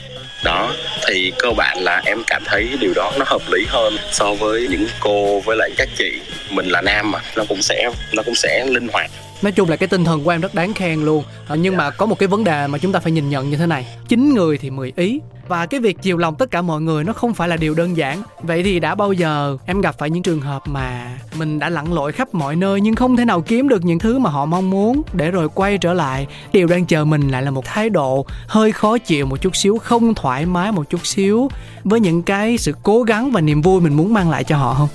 Đó 0.45 0.75
thì 1.09 1.33
cơ 1.39 1.51
bản 1.57 1.79
là 1.81 2.03
em 2.05 2.23
cảm 2.27 2.43
thấy 2.47 2.69
điều 2.81 2.93
đó 2.95 3.13
nó 3.19 3.25
hợp 3.29 3.43
lý 3.51 3.65
hơn 3.69 3.97
so 4.13 4.35
với 4.35 4.67
những 4.71 4.87
cô 5.01 5.41
với 5.41 5.57
lại 5.57 5.71
các 5.77 5.89
chị. 5.99 6.21
Mình 6.51 6.69
là 6.69 6.83
nam 6.83 7.11
mà 7.11 7.19
nó 7.37 7.45
cũng 7.49 7.63
sẽ 7.63 7.91
nó 8.13 8.23
cũng 8.23 8.35
sẽ 8.35 8.65
linh 8.69 8.89
hoạt 8.93 9.11
nói 9.43 9.53
chung 9.53 9.71
là 9.71 9.77
cái 9.77 9.89
tinh 9.89 10.05
thần 10.05 10.25
của 10.25 10.31
em 10.31 10.41
rất 10.41 10.55
đáng 10.55 10.75
khen 10.75 11.05
luôn. 11.05 11.25
Ờ, 11.49 11.57
nhưng 11.57 11.77
mà 11.77 11.91
có 11.91 12.07
một 12.07 12.19
cái 12.19 12.27
vấn 12.27 12.45
đề 12.45 12.67
mà 12.67 12.79
chúng 12.79 12.93
ta 12.93 13.01
phải 13.01 13.13
nhìn 13.13 13.31
nhận 13.31 13.51
như 13.51 13.57
thế 13.57 13.67
này. 13.67 13.87
Chín 14.09 14.35
người 14.35 14.59
thì 14.59 14.71
mười 14.71 14.93
ý 14.97 15.21
và 15.51 15.67
cái 15.67 15.81
việc 15.81 15.97
chiều 16.03 16.17
lòng 16.17 16.35
tất 16.39 16.51
cả 16.51 16.63
mọi 16.63 16.81
người 16.81 17.05
nó 17.05 17.13
không 17.13 17.35
phải 17.35 17.49
là 17.49 17.57
điều 17.57 17.75
đơn 17.75 17.97
giản. 17.97 18.23
Vậy 18.43 18.63
thì 18.63 18.81
đã 18.81 18.95
bao 18.95 19.13
giờ 19.13 19.57
em 19.67 19.81
gặp 19.81 19.99
phải 19.99 20.11
những 20.11 20.23
trường 20.23 20.41
hợp 20.41 20.63
mà 20.67 21.19
mình 21.35 21.59
đã 21.59 21.69
lặn 21.69 21.93
lội 21.93 22.13
khắp 22.13 22.35
mọi 22.35 22.57
nơi 22.57 22.81
nhưng 22.81 22.95
không 22.95 23.17
thể 23.17 23.25
nào 23.25 23.41
kiếm 23.41 23.69
được 23.69 23.85
những 23.85 23.99
thứ 23.99 24.19
mà 24.19 24.31
họ 24.31 24.47
mong 24.47 24.71
muốn? 24.71 25.03
Để 25.13 25.31
rồi 25.31 25.49
quay 25.55 25.79
trở 25.79 25.93
lại 25.93 26.27
điều 26.53 26.67
đang 26.67 26.87
chờ 26.87 27.05
mình 27.05 27.29
lại 27.29 27.43
là 27.43 27.51
một 27.51 27.65
thái 27.65 27.91
độ 27.91 28.27
hơi 28.47 28.73
khó 28.73 28.99
chịu 28.99 29.27
một 29.27 29.41
chút 29.41 29.57
xíu 29.57 29.79
không 29.79 30.15
thoải 30.15 30.47
mái 30.47 30.73
một 30.73 30.91
chút 30.91 31.07
xíu 31.07 31.49
với 31.85 32.01
những 32.01 32.23
cái 32.23 32.59
sự 32.59 32.75
cố 32.83 33.03
gắng 33.03 33.31
và 33.31 33.41
niềm 33.41 33.63
vui 33.63 33.81
mình 33.81 33.95
muốn 33.95 34.15
mang 34.15 34.31
lại 34.31 34.45
cho 34.45 34.57
họ 34.57 34.75
không? 34.75 34.89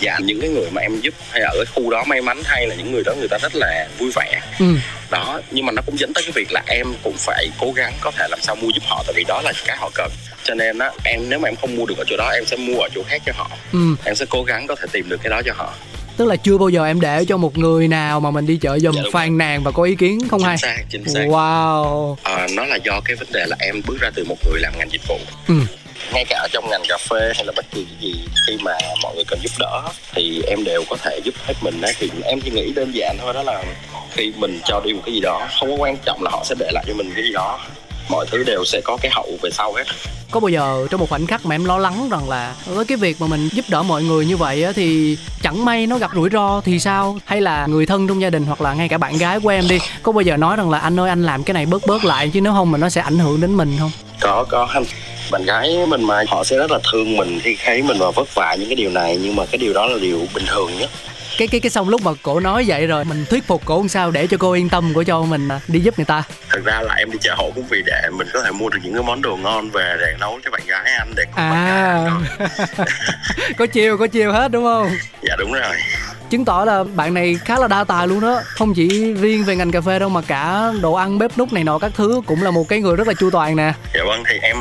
Dạ 0.00 0.18
những 0.18 0.40
cái 0.40 0.50
người 0.50 0.70
mà 0.70 0.80
em 0.80 1.00
giúp 1.00 1.14
hay 1.30 1.42
ở 1.42 1.52
cái 1.56 1.66
khu 1.74 1.90
đó 1.90 2.04
may 2.06 2.22
mắn 2.22 2.38
hay 2.44 2.66
là 2.66 2.74
những 2.74 2.92
người 2.92 3.02
đó 3.06 3.12
người 3.18 3.28
ta 3.28 3.38
rất 3.42 3.54
là 3.54 3.88
vui 3.98 4.10
vẻ. 4.14 4.40
Ừ. 4.58 4.74
đó 5.12 5.40
nhưng 5.50 5.66
mà 5.66 5.72
nó 5.72 5.82
cũng 5.86 5.98
dẫn 5.98 6.12
tới 6.14 6.24
cái 6.24 6.32
việc 6.34 6.52
là 6.52 6.62
em 6.66 6.86
cũng 7.02 7.16
phải 7.18 7.48
cố 7.60 7.72
gắng 7.76 7.92
có 8.00 8.10
thể 8.10 8.26
làm 8.30 8.40
sao 8.42 8.56
mua 8.56 8.68
giúp 8.74 8.82
họ 8.88 9.02
tại 9.06 9.14
vì 9.16 9.24
đó 9.28 9.40
là 9.44 9.52
cái 9.66 9.76
họ 9.76 9.90
cần. 9.94 10.10
Cho 10.44 10.54
nên 10.54 10.78
á 10.78 10.90
em 11.04 11.20
nếu 11.28 11.38
mà 11.38 11.48
em 11.48 11.56
không 11.60 11.76
mua 11.76 11.86
được 11.86 11.98
ở 11.98 12.04
chỗ 12.06 12.16
đó 12.16 12.30
em 12.34 12.44
sẽ 12.46 12.56
mua 12.56 12.80
ở 12.80 12.88
chỗ 12.94 13.02
khác 13.06 13.22
cho 13.26 13.32
họ. 13.36 13.50
Ừ. 13.72 13.96
em 14.04 14.14
sẽ 14.14 14.26
cố 14.30 14.42
gắng 14.42 14.66
có 14.66 14.74
thể 14.74 14.86
tìm 14.92 15.08
được 15.08 15.20
cái 15.22 15.30
đó 15.30 15.42
cho 15.44 15.52
họ. 15.56 15.74
Tức 16.16 16.24
là 16.24 16.36
chưa 16.36 16.58
bao 16.58 16.68
giờ 16.68 16.86
em 16.86 17.00
để 17.00 17.24
cho 17.24 17.36
một 17.36 17.58
người 17.58 17.88
nào 17.88 18.20
mà 18.20 18.30
mình 18.30 18.46
đi 18.46 18.56
chợ 18.56 18.78
dùm 18.78 18.94
dạ, 18.94 19.02
phàn 19.12 19.38
nàn 19.38 19.62
và 19.62 19.70
có 19.70 19.82
ý 19.82 19.94
kiến 19.94 20.28
không 20.28 20.40
chính 20.40 20.46
hay? 20.46 20.58
xác, 20.58 20.78
chính 20.90 21.08
xác. 21.08 21.20
wow. 21.26 22.16
À, 22.22 22.48
nó 22.56 22.64
là 22.64 22.76
do 22.76 23.00
cái 23.04 23.16
vấn 23.16 23.28
đề 23.32 23.46
là 23.46 23.56
em 23.60 23.82
bước 23.86 23.96
ra 24.00 24.10
từ 24.14 24.24
một 24.24 24.36
người 24.50 24.60
làm 24.60 24.72
ngành 24.78 24.88
dịch 24.92 25.02
vụ. 25.08 25.18
Ừ 25.48 25.54
ngay 26.14 26.24
cả 26.28 26.38
ở 26.42 26.48
trong 26.52 26.70
ngành 26.70 26.82
cà 26.88 26.98
phê 27.10 27.32
hay 27.34 27.44
là 27.44 27.52
bất 27.56 27.64
kỳ 27.70 27.84
cái 27.84 27.96
gì 28.00 28.14
khi 28.46 28.56
mà 28.62 28.72
mọi 29.02 29.14
người 29.14 29.24
cần 29.28 29.38
giúp 29.42 29.52
đỡ 29.58 29.82
thì 30.14 30.42
em 30.46 30.64
đều 30.64 30.84
có 30.90 30.96
thể 30.96 31.20
giúp 31.24 31.34
hết 31.46 31.54
mình 31.62 31.80
đấy 31.80 31.92
thì 31.98 32.10
em 32.24 32.40
chỉ 32.40 32.50
nghĩ 32.50 32.72
đơn 32.72 32.90
giản 32.94 33.16
thôi 33.20 33.32
đó 33.34 33.42
là 33.42 33.62
khi 34.10 34.32
mình 34.36 34.60
cho 34.64 34.80
đi 34.84 34.92
một 34.92 35.02
cái 35.06 35.14
gì 35.14 35.20
đó 35.20 35.48
không 35.58 35.70
có 35.70 35.76
quan 35.78 35.96
trọng 36.04 36.22
là 36.22 36.30
họ 36.30 36.42
sẽ 36.44 36.54
để 36.58 36.70
lại 36.72 36.84
cho 36.88 36.94
mình 36.94 37.12
cái 37.14 37.24
gì 37.24 37.32
đó. 37.32 37.58
Mọi 38.08 38.26
thứ 38.30 38.44
đều 38.44 38.64
sẽ 38.64 38.80
có 38.84 38.96
cái 39.02 39.10
hậu 39.14 39.28
về 39.42 39.50
sau 39.50 39.72
hết. 39.72 39.84
Có 40.30 40.40
bao 40.40 40.48
giờ 40.48 40.86
trong 40.90 41.00
một 41.00 41.10
khoảnh 41.10 41.26
khắc 41.26 41.46
mà 41.46 41.54
em 41.54 41.64
lo 41.64 41.78
lắng 41.78 42.08
rằng 42.10 42.28
là 42.28 42.54
với 42.64 42.84
cái 42.84 42.96
việc 42.96 43.20
mà 43.20 43.26
mình 43.26 43.48
giúp 43.52 43.64
đỡ 43.68 43.82
mọi 43.82 44.02
người 44.02 44.26
như 44.26 44.36
vậy 44.36 44.64
á, 44.64 44.72
thì 44.72 45.16
chẳng 45.42 45.64
may 45.64 45.86
nó 45.86 45.98
gặp 45.98 46.10
rủi 46.14 46.30
ro 46.30 46.60
thì 46.60 46.78
sao? 46.78 47.18
Hay 47.24 47.40
là 47.40 47.66
người 47.66 47.86
thân 47.86 48.08
trong 48.08 48.22
gia 48.22 48.30
đình 48.30 48.44
hoặc 48.44 48.60
là 48.60 48.74
ngay 48.74 48.88
cả 48.88 48.98
bạn 48.98 49.18
gái 49.18 49.40
của 49.40 49.48
em 49.48 49.68
đi 49.68 49.78
có 50.02 50.12
bao 50.12 50.22
giờ 50.22 50.36
nói 50.36 50.56
rằng 50.56 50.70
là 50.70 50.78
anh 50.78 51.00
ơi 51.00 51.08
anh 51.08 51.22
làm 51.22 51.44
cái 51.44 51.54
này 51.54 51.66
bớt 51.66 51.86
bớt 51.86 52.04
lại 52.04 52.30
chứ 52.34 52.40
nếu 52.40 52.52
không 52.52 52.70
mà 52.70 52.78
nó 52.78 52.88
sẽ 52.88 53.00
ảnh 53.00 53.18
hưởng 53.18 53.40
đến 53.40 53.56
mình 53.56 53.76
không? 53.78 53.90
Có 54.20 54.44
có 54.48 54.68
anh 54.74 54.84
bạn 55.32 55.44
gái 55.44 55.78
mình 55.88 56.04
mà 56.04 56.22
họ 56.28 56.44
sẽ 56.44 56.56
rất 56.56 56.70
là 56.70 56.78
thương 56.92 57.16
mình 57.16 57.40
khi 57.42 57.56
thấy 57.64 57.82
mình 57.82 57.98
mà 57.98 58.10
vất 58.10 58.34
vả 58.34 58.54
những 58.58 58.68
cái 58.68 58.76
điều 58.76 58.90
này 58.90 59.18
nhưng 59.22 59.36
mà 59.36 59.46
cái 59.46 59.58
điều 59.58 59.72
đó 59.72 59.86
là 59.86 59.98
điều 60.00 60.26
bình 60.34 60.44
thường 60.46 60.78
nhất. 60.78 60.90
Cái 61.38 61.48
cái 61.48 61.60
cái 61.60 61.70
xong 61.70 61.88
lúc 61.88 62.02
mà 62.02 62.10
cổ 62.22 62.40
nói 62.40 62.64
vậy 62.66 62.86
rồi 62.86 63.04
mình 63.04 63.24
thuyết 63.30 63.46
phục 63.46 63.64
cổ 63.64 63.78
làm 63.78 63.88
sao 63.88 64.10
để 64.10 64.26
cho 64.26 64.36
cô 64.40 64.52
yên 64.52 64.68
tâm 64.68 64.94
của 64.94 65.02
cho 65.02 65.22
mình 65.22 65.48
đi 65.68 65.80
giúp 65.80 65.98
người 65.98 66.04
ta? 66.04 66.22
Thực 66.50 66.64
ra 66.64 66.80
là 66.80 66.94
em 66.94 67.10
đi 67.10 67.18
chợ 67.20 67.34
hộ 67.38 67.50
cũng 67.54 67.64
vì 67.70 67.82
để 67.86 68.02
mình 68.12 68.28
có 68.32 68.42
thể 68.42 68.50
mua 68.50 68.68
được 68.68 68.78
những 68.82 68.94
cái 68.94 69.02
món 69.02 69.22
đồ 69.22 69.36
ngon 69.36 69.70
về 69.70 69.96
để 70.00 70.14
nấu 70.20 70.40
cho 70.44 70.50
bạn 70.50 70.62
gái 70.66 70.92
ăn 70.98 71.12
để 71.16 71.24
à 71.34 71.50
bạn 71.50 71.66
gái 72.38 72.46
có 73.58 73.66
chiều 73.66 73.98
có 73.98 74.06
chiều 74.06 74.32
hết 74.32 74.50
đúng 74.52 74.64
không? 74.64 74.90
Dạ 75.22 75.36
đúng 75.38 75.52
rồi 75.52 75.76
chứng 76.32 76.44
tỏ 76.44 76.64
là 76.64 76.84
bạn 76.84 77.14
này 77.14 77.38
khá 77.44 77.58
là 77.58 77.68
đa 77.68 77.84
tài 77.84 78.08
luôn 78.08 78.20
đó. 78.20 78.40
Không 78.44 78.74
chỉ 78.74 79.14
riêng 79.14 79.44
về 79.44 79.56
ngành 79.56 79.70
cà 79.70 79.80
phê 79.80 79.98
đâu 79.98 80.08
mà 80.08 80.20
cả 80.26 80.72
đồ 80.80 80.92
ăn 80.92 81.18
bếp 81.18 81.38
nút 81.38 81.52
này 81.52 81.64
nọ 81.64 81.78
các 81.78 81.92
thứ 81.94 82.22
cũng 82.26 82.42
là 82.42 82.50
một 82.50 82.68
cái 82.68 82.80
người 82.80 82.96
rất 82.96 83.08
là 83.08 83.14
chu 83.14 83.30
toàn 83.30 83.56
nè. 83.56 83.72
Dạ 83.94 84.00
vâng 84.06 84.24
thì 84.28 84.38
em 84.42 84.56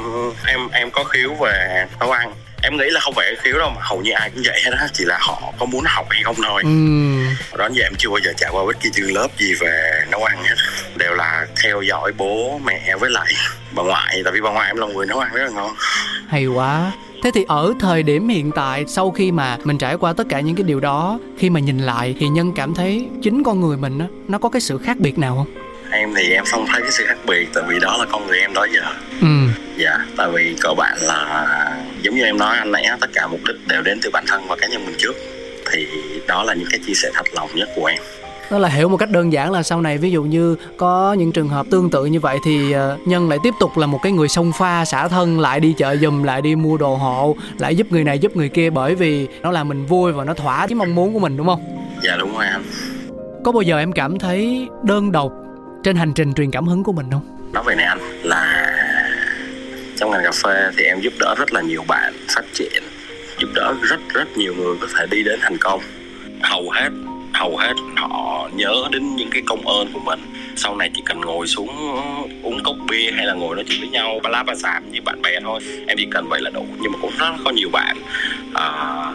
em 0.45 0.59
em 0.71 0.91
có 0.91 1.03
khiếu 1.03 1.33
về 1.33 1.85
nấu 1.99 2.11
ăn. 2.11 2.33
Em 2.63 2.77
nghĩ 2.77 2.85
là 2.89 2.99
không 2.99 3.13
phải 3.13 3.35
khiếu 3.43 3.59
đâu 3.59 3.69
mà 3.75 3.81
hầu 3.81 4.01
như 4.01 4.11
ai 4.11 4.29
cũng 4.29 4.43
vậy 4.45 4.61
hết 4.65 4.71
á. 4.79 4.87
Chỉ 4.93 5.05
là 5.05 5.17
họ 5.21 5.41
có 5.59 5.65
muốn 5.65 5.83
học 5.87 6.05
hay 6.09 6.23
không 6.23 6.35
thôi. 6.43 6.61
Ừ. 6.63 7.57
đó 7.57 7.69
giờ 7.71 7.83
em 7.83 7.93
chưa 7.97 8.09
bao 8.09 8.19
giờ 8.25 8.33
trải 8.37 8.49
qua 8.53 8.65
bất 8.65 8.79
kỳ 8.79 8.89
chương 8.93 9.13
lớp 9.13 9.27
gì 9.37 9.53
về 9.59 10.01
nấu 10.11 10.23
ăn 10.23 10.43
hết. 10.43 10.55
Đều 10.95 11.13
là 11.13 11.47
theo 11.63 11.81
dõi 11.81 12.11
bố 12.17 12.59
mẹ 12.65 12.95
với 12.99 13.09
lại 13.09 13.33
bà 13.71 13.83
ngoại. 13.83 14.21
Tại 14.23 14.33
vì 14.33 14.41
bà 14.41 14.49
ngoại 14.49 14.67
em 14.67 14.77
là 14.77 14.87
người 14.87 15.05
nấu 15.05 15.19
ăn 15.19 15.33
rất 15.33 15.43
là 15.43 15.49
ngon. 15.49 15.75
Hay 16.29 16.45
quá 16.45 16.91
thế 17.23 17.31
thì 17.33 17.45
ở 17.47 17.73
thời 17.79 18.03
điểm 18.03 18.27
hiện 18.27 18.51
tại 18.55 18.85
sau 18.87 19.11
khi 19.11 19.31
mà 19.31 19.57
mình 19.63 19.77
trải 19.77 19.95
qua 19.95 20.13
tất 20.13 20.23
cả 20.29 20.39
những 20.39 20.55
cái 20.55 20.63
điều 20.63 20.79
đó 20.79 21.19
khi 21.37 21.49
mà 21.49 21.59
nhìn 21.59 21.77
lại 21.77 22.15
thì 22.19 22.27
nhân 22.27 22.53
cảm 22.55 22.73
thấy 22.73 23.07
chính 23.21 23.43
con 23.43 23.61
người 23.61 23.77
mình 23.77 23.99
á 23.99 24.05
nó 24.27 24.37
có 24.37 24.49
cái 24.49 24.61
sự 24.61 24.77
khác 24.77 24.97
biệt 24.99 25.17
nào 25.17 25.35
không? 25.35 25.63
Em 25.91 26.13
thì 26.17 26.31
em 26.31 26.43
không 26.45 26.65
thấy 26.67 26.81
cái 26.81 26.91
sự 26.91 27.05
khác 27.07 27.17
biệt 27.27 27.49
tại 27.53 27.63
vì 27.67 27.79
đó 27.79 27.97
là 27.99 28.05
con 28.11 28.27
người 28.27 28.39
em 28.39 28.53
đó 28.53 28.67
giờ. 28.73 28.81
Ừ. 29.21 29.27
Dạ 29.77 29.97
tại 30.17 30.29
vì 30.33 30.55
cơ 30.61 30.73
bạn 30.77 30.97
là 31.01 31.77
giống 32.01 32.15
như 32.15 32.23
em 32.23 32.37
nói 32.37 32.57
anh 32.57 32.71
nãy 32.71 32.85
tất 33.01 33.09
cả 33.13 33.27
mục 33.27 33.39
đích 33.47 33.67
đều 33.67 33.81
đến 33.81 33.99
từ 34.01 34.09
bản 34.13 34.23
thân 34.27 34.47
và 34.47 34.55
cá 34.55 34.67
nhân 34.67 34.85
mình 34.85 34.95
trước. 34.97 35.15
Thì 35.71 35.87
đó 36.27 36.43
là 36.43 36.53
những 36.53 36.67
cái 36.71 36.79
chia 36.87 36.93
sẻ 36.93 37.09
thật 37.13 37.25
lòng 37.33 37.49
nhất 37.55 37.69
của 37.75 37.85
em 37.85 38.01
đó 38.51 38.57
là 38.57 38.69
hiểu 38.69 38.89
một 38.89 38.97
cách 38.97 39.09
đơn 39.09 39.33
giản 39.33 39.51
là 39.51 39.63
sau 39.63 39.81
này 39.81 39.97
ví 39.97 40.11
dụ 40.11 40.23
như 40.23 40.55
có 40.77 41.13
những 41.13 41.31
trường 41.31 41.49
hợp 41.49 41.65
tương 41.69 41.89
tự 41.89 42.05
như 42.05 42.19
vậy 42.19 42.37
thì 42.45 42.71
ờ, 42.71 42.97
nhân 43.05 43.29
lại 43.29 43.39
tiếp 43.43 43.53
tục 43.59 43.77
là 43.77 43.87
một 43.87 43.99
cái 44.03 44.11
người 44.11 44.27
sông 44.27 44.51
pha 44.59 44.85
xả 44.85 45.07
thân 45.07 45.39
lại 45.39 45.59
đi 45.59 45.73
chợ 45.77 45.95
giùm 46.01 46.23
lại 46.23 46.41
đi 46.41 46.55
mua 46.55 46.77
đồ 46.77 46.95
hộ 46.95 47.35
lại 47.59 47.75
giúp 47.75 47.87
người 47.91 48.03
này 48.03 48.19
giúp 48.19 48.35
người 48.35 48.49
kia 48.49 48.69
bởi 48.69 48.95
vì 48.95 49.27
nó 49.41 49.51
làm 49.51 49.67
mình 49.67 49.85
vui 49.85 50.11
và 50.11 50.23
nó 50.23 50.33
thỏa 50.33 50.67
cái 50.67 50.75
mong 50.75 50.95
muốn 50.95 51.13
của 51.13 51.19
mình 51.19 51.37
đúng 51.37 51.47
không? 51.47 51.61
Dạ 52.03 52.17
đúng 52.19 52.33
rồi 52.33 52.45
anh 52.45 52.63
có 53.43 53.51
bao 53.51 53.61
giờ 53.61 53.77
em 53.77 53.91
cảm 53.91 54.19
thấy 54.19 54.67
đơn 54.83 55.11
độc 55.11 55.31
trên 55.83 55.95
hành 55.95 56.13
trình 56.13 56.33
truyền 56.33 56.51
cảm 56.51 56.67
hứng 56.67 56.83
của 56.83 56.91
mình 56.91 57.05
không? 57.11 57.51
Nói 57.53 57.63
về 57.67 57.75
này 57.75 57.85
anh 57.85 57.99
là 58.23 58.67
trong 59.97 60.11
ngành 60.11 60.23
cà 60.23 60.31
phê 60.31 60.71
thì 60.77 60.83
em 60.83 60.99
giúp 61.01 61.13
đỡ 61.19 61.35
rất 61.37 61.53
là 61.53 61.61
nhiều 61.61 61.83
bạn 61.87 62.13
phát 62.35 62.45
triển 62.53 62.83
giúp 63.39 63.47
đỡ 63.55 63.73
rất 63.81 63.99
rất 64.13 64.37
nhiều 64.37 64.53
người 64.57 64.75
có 64.81 64.87
thể 64.97 65.05
đi 65.11 65.23
đến 65.23 65.39
thành 65.41 65.57
công. 65.57 65.81
Hầu 66.41 66.69
hết 66.69 66.89
hầu 67.41 67.57
hết 67.57 67.73
họ 67.95 68.49
nhớ 68.55 68.73
đến 68.91 69.15
những 69.15 69.29
cái 69.31 69.41
công 69.45 69.67
ơn 69.67 69.87
của 69.93 69.99
mình. 69.99 70.19
Sau 70.55 70.75
này 70.75 70.89
chỉ 70.93 71.01
cần 71.05 71.21
ngồi 71.21 71.47
xuống 71.47 71.69
uống 72.43 72.63
cốc 72.63 72.75
bia 72.89 73.11
hay 73.11 73.25
là 73.25 73.33
ngồi 73.33 73.55
nói 73.55 73.65
chuyện 73.67 73.79
với 73.79 73.89
nhau 73.89 74.19
ba 74.23 74.29
lá 74.29 74.43
ba 74.43 74.55
xàm 74.55 74.91
như 74.91 75.01
bạn 75.01 75.21
bè 75.21 75.39
thôi. 75.43 75.59
Em 75.87 75.97
chỉ 75.97 76.07
cần 76.11 76.27
vậy 76.29 76.41
là 76.41 76.49
đủ. 76.53 76.65
Nhưng 76.81 76.91
mà 76.91 76.97
cũng 77.01 77.11
rất 77.17 77.31
có 77.45 77.51
nhiều 77.51 77.69
bạn 77.69 77.97
à, 78.53 78.67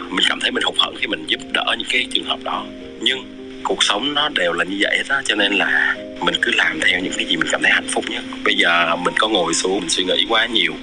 mình 0.09 0.25
cảm 0.29 0.39
thấy 0.39 0.51
mình 0.51 0.63
hụt 0.63 0.75
hẫng 0.77 0.95
khi 0.99 1.07
mình 1.07 1.25
giúp 1.27 1.41
đỡ 1.53 1.75
những 1.77 1.87
cái 1.91 2.05
trường 2.11 2.25
hợp 2.25 2.39
đó. 2.43 2.65
Nhưng 3.01 3.19
cuộc 3.63 3.83
sống 3.83 4.13
nó 4.13 4.29
đều 4.29 4.53
là 4.53 4.63
như 4.63 4.77
vậy 4.79 5.03
đó 5.09 5.21
cho 5.25 5.35
nên 5.35 5.53
là 5.53 5.95
mình 6.21 6.35
cứ 6.41 6.51
làm 6.55 6.79
theo 6.79 6.99
những 6.99 7.13
cái 7.17 7.25
gì 7.25 7.37
mình 7.37 7.47
cảm 7.51 7.61
thấy 7.63 7.71
hạnh 7.71 7.87
phúc 7.89 8.03
nhất. 8.09 8.23
Bây 8.43 8.55
giờ 8.55 8.95
mình 8.95 9.13
có 9.17 9.27
ngồi 9.27 9.53
xuống 9.53 9.79
mình 9.79 9.89
suy 9.89 10.03
nghĩ 10.03 10.25
quá 10.29 10.45
nhiều 10.45 10.73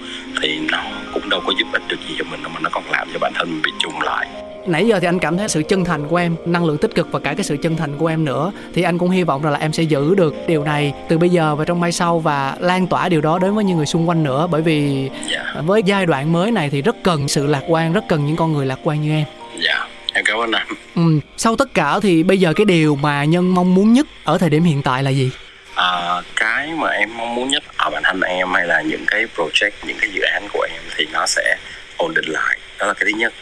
thì 0.43 0.59
nó 0.73 0.83
cũng 1.13 1.29
đâu 1.29 1.41
có 1.47 1.53
giúp 1.59 1.69
ích 1.73 1.83
được 1.89 2.01
gì 2.09 2.15
cho 2.19 2.25
mình 2.31 2.41
mà 2.43 2.61
nó 2.61 2.71
còn 2.73 2.85
làm 2.91 3.09
cho 3.13 3.19
bản 3.19 3.33
thân 3.35 3.49
mình 3.51 3.63
bị 3.63 3.71
trùng 3.79 4.01
lại 4.01 4.29
nãy 4.67 4.87
giờ 4.87 5.01
thì 5.01 5.07
anh 5.07 5.19
cảm 5.19 5.37
thấy 5.37 5.49
sự 5.49 5.63
chân 5.69 5.85
thành 5.85 6.09
của 6.09 6.17
em 6.17 6.37
năng 6.47 6.65
lượng 6.65 6.79
tích 6.79 6.95
cực 6.95 7.13
và 7.13 7.19
cả 7.19 7.35
cái 7.35 7.45
sự 7.45 7.57
chân 7.63 7.77
thành 7.77 7.99
của 7.99 8.07
em 8.07 8.25
nữa. 8.25 8.53
Thì 8.75 8.83
anh 8.83 8.99
cũng 8.99 9.11
hy 9.11 9.23
vọng 9.23 9.43
rằng 9.43 9.53
là 9.53 9.59
em 9.59 9.73
sẽ 9.73 9.83
giữ 9.83 10.15
được 10.15 10.35
điều 10.47 10.65
này 10.65 10.95
từ 11.09 11.19
bây 11.19 11.29
giờ 11.29 11.55
và 11.55 11.65
trong 11.65 11.81
mai 11.81 11.93
sau 11.93 12.19
và 12.19 12.57
lan 12.61 12.87
tỏa 12.87 13.09
điều 13.09 13.21
đó 13.21 13.39
đến 13.39 13.55
với 13.55 13.65
những 13.65 13.77
người 13.77 13.87
xung 13.87 14.09
quanh 14.09 14.23
nữa. 14.23 14.49
Bởi 14.51 14.63
vì 14.63 15.09
yeah. 15.09 15.45
Dạ. 15.55 15.61
với 15.63 15.83
giai 15.83 16.07
đoạn 16.07 16.33
mới 16.33 16.51
này 16.51 16.71
thì 16.71 16.83
rất 16.83 16.97
cần 17.03 17.29
sự 17.29 17.47
lạc 17.47 17.63
quan 17.69 17.93
rất 17.93 18.05
cần 18.09 18.27
những 18.27 18.37
con 18.37 18.53
người 18.53 18.67
lạc 18.67 18.79
quan 18.83 19.03
như 19.03 19.11
em. 19.11 19.25
Dạ 19.59 19.75
yeah 19.75 19.89
em 20.15 20.25
cảm 20.25 20.39
ơn 20.39 20.53
anh. 20.53 20.67
Ừ, 20.95 21.03
sau 21.37 21.57
tất 21.57 21.75
cả 21.75 22.01
thì 22.03 22.23
bây 22.23 22.39
giờ 22.39 22.53
cái 22.57 22.65
điều 22.65 22.97
mà 22.97 23.25
nhân 23.25 23.55
mong 23.55 23.75
muốn 23.75 23.93
nhất 23.93 24.07
ở 24.25 24.39
thời 24.39 24.51
điểm 24.51 24.63
hiện 24.63 24.83
tại 24.83 25.03
là 25.03 25.11
gì? 25.11 25.31
À, 25.75 26.23
cái 26.37 26.71
mà 26.77 26.89
em 26.89 27.17
mong 27.17 27.35
muốn 27.35 27.51
nhất 27.51 27.63
ở 27.77 27.91
bản 27.91 28.03
thân 28.05 28.21
em 28.21 28.49
hay 28.53 28.67
là 28.67 28.83
những 28.83 29.05
cái 29.07 29.27
project 29.37 29.71
những 29.87 29.97
cái 30.01 30.11
dự 30.11 30.23
án 30.23 30.49
của 30.53 30.67
em 30.71 30.83
thì 30.97 31.07
nó 31.13 31.27
sẽ 31.27 31.57
ổn 31.97 32.15
định 32.15 32.25
lại. 32.29 32.59
Đó 32.79 32.87
là 32.87 32.95
cái 32.95 33.05
thứ 33.05 33.19
nhất 33.19 33.33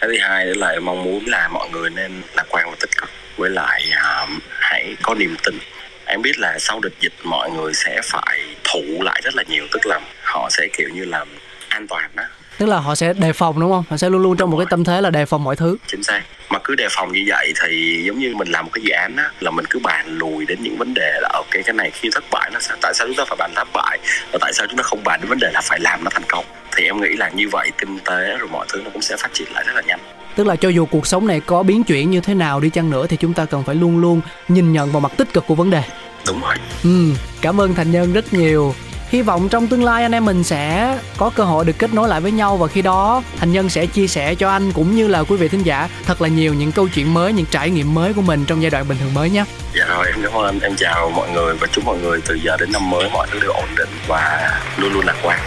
cái 0.00 0.10
thứ 0.10 0.16
hai 0.20 0.46
đó 0.46 0.52
là 0.56 0.80
mong 0.80 1.02
muốn 1.02 1.26
là 1.26 1.48
mọi 1.48 1.68
người 1.70 1.90
nên 1.90 2.22
lạc 2.36 2.44
quan 2.50 2.70
và 2.70 2.76
tích 2.80 2.90
cực. 3.00 3.10
Với 3.36 3.50
lại 3.50 3.82
um, 3.90 4.38
hãy 4.48 4.96
có 5.02 5.14
niềm 5.14 5.36
tin. 5.44 5.58
Em 6.06 6.22
biết 6.22 6.38
là 6.38 6.58
sau 6.58 6.80
đợt 6.80 7.00
dịch 7.00 7.12
mọi 7.24 7.50
người 7.50 7.74
sẽ 7.74 8.00
phải 8.04 8.40
thủ 8.64 9.02
lại 9.02 9.20
rất 9.24 9.34
là 9.34 9.42
nhiều. 9.48 9.66
Tức 9.72 9.86
là 9.86 10.00
họ 10.22 10.48
sẽ 10.50 10.68
kiểu 10.72 10.88
như 10.88 11.04
là 11.04 11.24
an 11.68 11.86
toàn 11.88 12.10
đó. 12.14 12.24
Tức 12.58 12.66
là 12.66 12.78
họ 12.78 12.94
sẽ 12.94 13.12
đề 13.12 13.32
phòng 13.32 13.60
đúng 13.60 13.70
không? 13.70 13.84
Họ 13.90 13.96
sẽ 13.96 14.10
luôn 14.10 14.22
luôn 14.22 14.36
trong 14.36 14.50
một 14.50 14.58
cái 14.58 14.66
tâm 14.70 14.84
thế 14.84 15.00
là 15.00 15.10
đề 15.10 15.26
phòng 15.26 15.44
mọi 15.44 15.56
thứ. 15.56 15.76
Chính 15.86 16.02
xác 16.02 16.22
mà 16.50 16.58
cứ 16.64 16.74
đề 16.74 16.86
phòng 16.90 17.12
như 17.12 17.24
vậy 17.26 17.52
thì 17.62 18.02
giống 18.06 18.18
như 18.18 18.34
mình 18.36 18.48
làm 18.48 18.64
một 18.64 18.70
cái 18.72 18.82
dự 18.82 18.90
án 18.90 19.16
á 19.16 19.30
là 19.40 19.50
mình 19.50 19.64
cứ 19.70 19.78
bàn 19.78 20.06
lùi 20.18 20.46
đến 20.46 20.58
những 20.62 20.76
vấn 20.76 20.94
đề 20.94 21.18
là 21.22 21.28
ok 21.32 21.50
cái 21.50 21.74
này 21.74 21.90
khi 21.90 22.08
thất 22.12 22.24
bại 22.30 22.50
nó 22.52 22.60
sẽ 22.60 22.74
tại 22.82 22.94
sao 22.94 23.06
chúng 23.06 23.16
ta 23.16 23.24
phải 23.28 23.36
bàn 23.36 23.52
thất 23.56 23.68
bại? 23.72 23.98
Và 24.32 24.38
tại 24.40 24.52
sao 24.52 24.66
chúng 24.66 24.76
ta 24.76 24.82
không 24.82 25.04
bàn 25.04 25.20
đến 25.20 25.28
vấn 25.28 25.38
đề 25.38 25.50
là 25.52 25.60
phải 25.60 25.80
làm 25.80 26.04
nó 26.04 26.10
thành 26.10 26.24
công? 26.28 26.44
Thì 26.76 26.84
em 26.84 27.00
nghĩ 27.00 27.16
là 27.16 27.28
như 27.28 27.48
vậy 27.52 27.70
kinh 27.78 27.98
tế 27.98 28.36
rồi 28.38 28.48
mọi 28.52 28.66
thứ 28.72 28.82
nó 28.84 28.90
cũng 28.92 29.02
sẽ 29.02 29.16
phát 29.16 29.34
triển 29.34 29.52
lại 29.52 29.64
rất 29.66 29.72
là 29.74 29.82
nhanh. 29.86 30.00
Tức 30.36 30.46
là 30.46 30.56
cho 30.56 30.68
dù 30.68 30.86
cuộc 30.86 31.06
sống 31.06 31.26
này 31.26 31.40
có 31.40 31.62
biến 31.62 31.84
chuyển 31.84 32.10
như 32.10 32.20
thế 32.20 32.34
nào 32.34 32.60
đi 32.60 32.70
chăng 32.70 32.90
nữa 32.90 33.06
thì 33.06 33.16
chúng 33.16 33.34
ta 33.34 33.44
cần 33.44 33.64
phải 33.64 33.74
luôn 33.74 33.98
luôn 33.98 34.20
nhìn 34.48 34.72
nhận 34.72 34.92
vào 34.92 35.00
mặt 35.00 35.12
tích 35.16 35.32
cực 35.32 35.46
của 35.46 35.54
vấn 35.54 35.70
đề. 35.70 35.82
Đúng 36.26 36.40
rồi. 36.40 36.54
Ừ 36.84 37.14
cảm 37.40 37.60
ơn 37.60 37.74
thành 37.74 37.92
nhân 37.92 38.12
rất 38.12 38.34
nhiều 38.34 38.74
hy 39.10 39.22
vọng 39.22 39.48
trong 39.48 39.66
tương 39.66 39.84
lai 39.84 40.02
anh 40.02 40.12
em 40.12 40.24
mình 40.24 40.44
sẽ 40.44 40.98
có 41.16 41.30
cơ 41.34 41.44
hội 41.44 41.64
được 41.64 41.78
kết 41.78 41.94
nối 41.94 42.08
lại 42.08 42.20
với 42.20 42.32
nhau 42.32 42.56
và 42.56 42.66
khi 42.66 42.82
đó 42.82 43.22
thành 43.38 43.52
nhân 43.52 43.68
sẽ 43.68 43.86
chia 43.86 44.06
sẻ 44.06 44.34
cho 44.34 44.50
anh 44.50 44.72
cũng 44.72 44.96
như 44.96 45.08
là 45.08 45.22
quý 45.22 45.36
vị 45.36 45.48
thính 45.48 45.62
giả 45.62 45.88
thật 46.06 46.22
là 46.22 46.28
nhiều 46.28 46.54
những 46.54 46.72
câu 46.72 46.88
chuyện 46.88 47.14
mới 47.14 47.32
những 47.32 47.46
trải 47.50 47.70
nghiệm 47.70 47.94
mới 47.94 48.12
của 48.12 48.22
mình 48.22 48.44
trong 48.44 48.62
giai 48.62 48.70
đoạn 48.70 48.88
bình 48.88 48.98
thường 49.00 49.14
mới 49.14 49.30
nhé. 49.30 49.44
Dạ 49.74 49.84
rồi 49.88 50.06
em 50.06 50.22
cảm 50.22 50.32
ơn 50.32 50.44
anh. 50.44 50.60
Em 50.60 50.76
chào 50.76 51.10
mọi 51.16 51.30
người 51.30 51.54
và 51.60 51.66
chúc 51.72 51.84
mọi 51.84 51.98
người 51.98 52.20
từ 52.26 52.34
giờ 52.34 52.56
đến 52.60 52.72
năm 52.72 52.90
mới 52.90 53.10
mọi 53.12 53.26
thứ 53.30 53.38
đều 53.40 53.50
ổn 53.50 53.68
định 53.76 53.88
và 54.08 54.50
luôn 54.76 54.92
luôn 54.92 55.06
lạc 55.06 55.16
quan. 55.22 55.38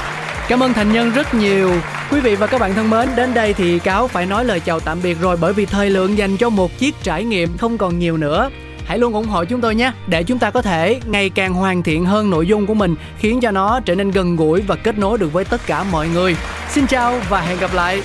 Cảm 0.48 0.64
ơn 0.64 0.74
Thành 0.74 0.94
Nhân 0.94 1.12
rất 1.12 1.34
nhiều. 1.34 1.72
Quý 2.12 2.20
vị 2.20 2.36
và 2.36 2.48
các 2.48 2.62
bạn 2.62 2.74
thân 2.74 2.90
mến, 2.90 3.10
đến 3.16 3.34
đây 3.34 3.54
thì 3.54 3.80
Cáo 3.80 4.08
phải 4.08 4.26
nói 4.26 4.46
lời 4.46 4.60
chào 4.60 4.80
tạm 4.80 5.02
biệt 5.04 5.18
rồi 5.22 5.38
bởi 5.38 5.54
vì 5.54 5.66
thời 5.66 5.90
lượng 5.90 6.18
dành 6.18 6.38
cho 6.38 6.50
một 6.50 6.78
chiếc 6.80 6.96
trải 7.04 7.24
nghiệm 7.24 7.58
không 7.58 7.78
còn 7.78 8.00
nhiều 8.00 8.18
nữa 8.18 8.50
hãy 8.86 9.00
luôn 9.00 9.14
ủng 9.14 9.28
hộ 9.28 9.46
chúng 9.46 9.62
tôi 9.62 9.76
nhé, 9.76 9.92
để 10.08 10.24
chúng 10.24 10.40
ta 10.40 10.52
có 10.52 10.62
thể 10.62 11.00
ngày 11.06 11.30
càng 11.30 11.54
hoàn 11.54 11.84
thiện 11.84 12.06
hơn 12.06 12.30
nội 12.30 12.48
dung 12.48 12.66
của 12.66 12.74
mình, 12.74 12.96
khiến 13.18 13.40
cho 13.42 13.52
nó 13.52 13.80
trở 13.80 13.96
nên 13.96 14.12
gần 14.12 14.36
gũi 14.36 14.62
và 14.62 14.76
kết 14.76 14.98
nối 14.98 15.18
được 15.18 15.34
với 15.34 15.46
tất 15.46 15.62
cả 15.66 15.84
mọi 15.92 16.08
người. 16.08 16.36
Xin 16.70 16.88
chào 16.88 17.20
và 17.30 17.42
hẹn 17.42 17.60
gặp 17.60 17.74
lại! 17.74 18.02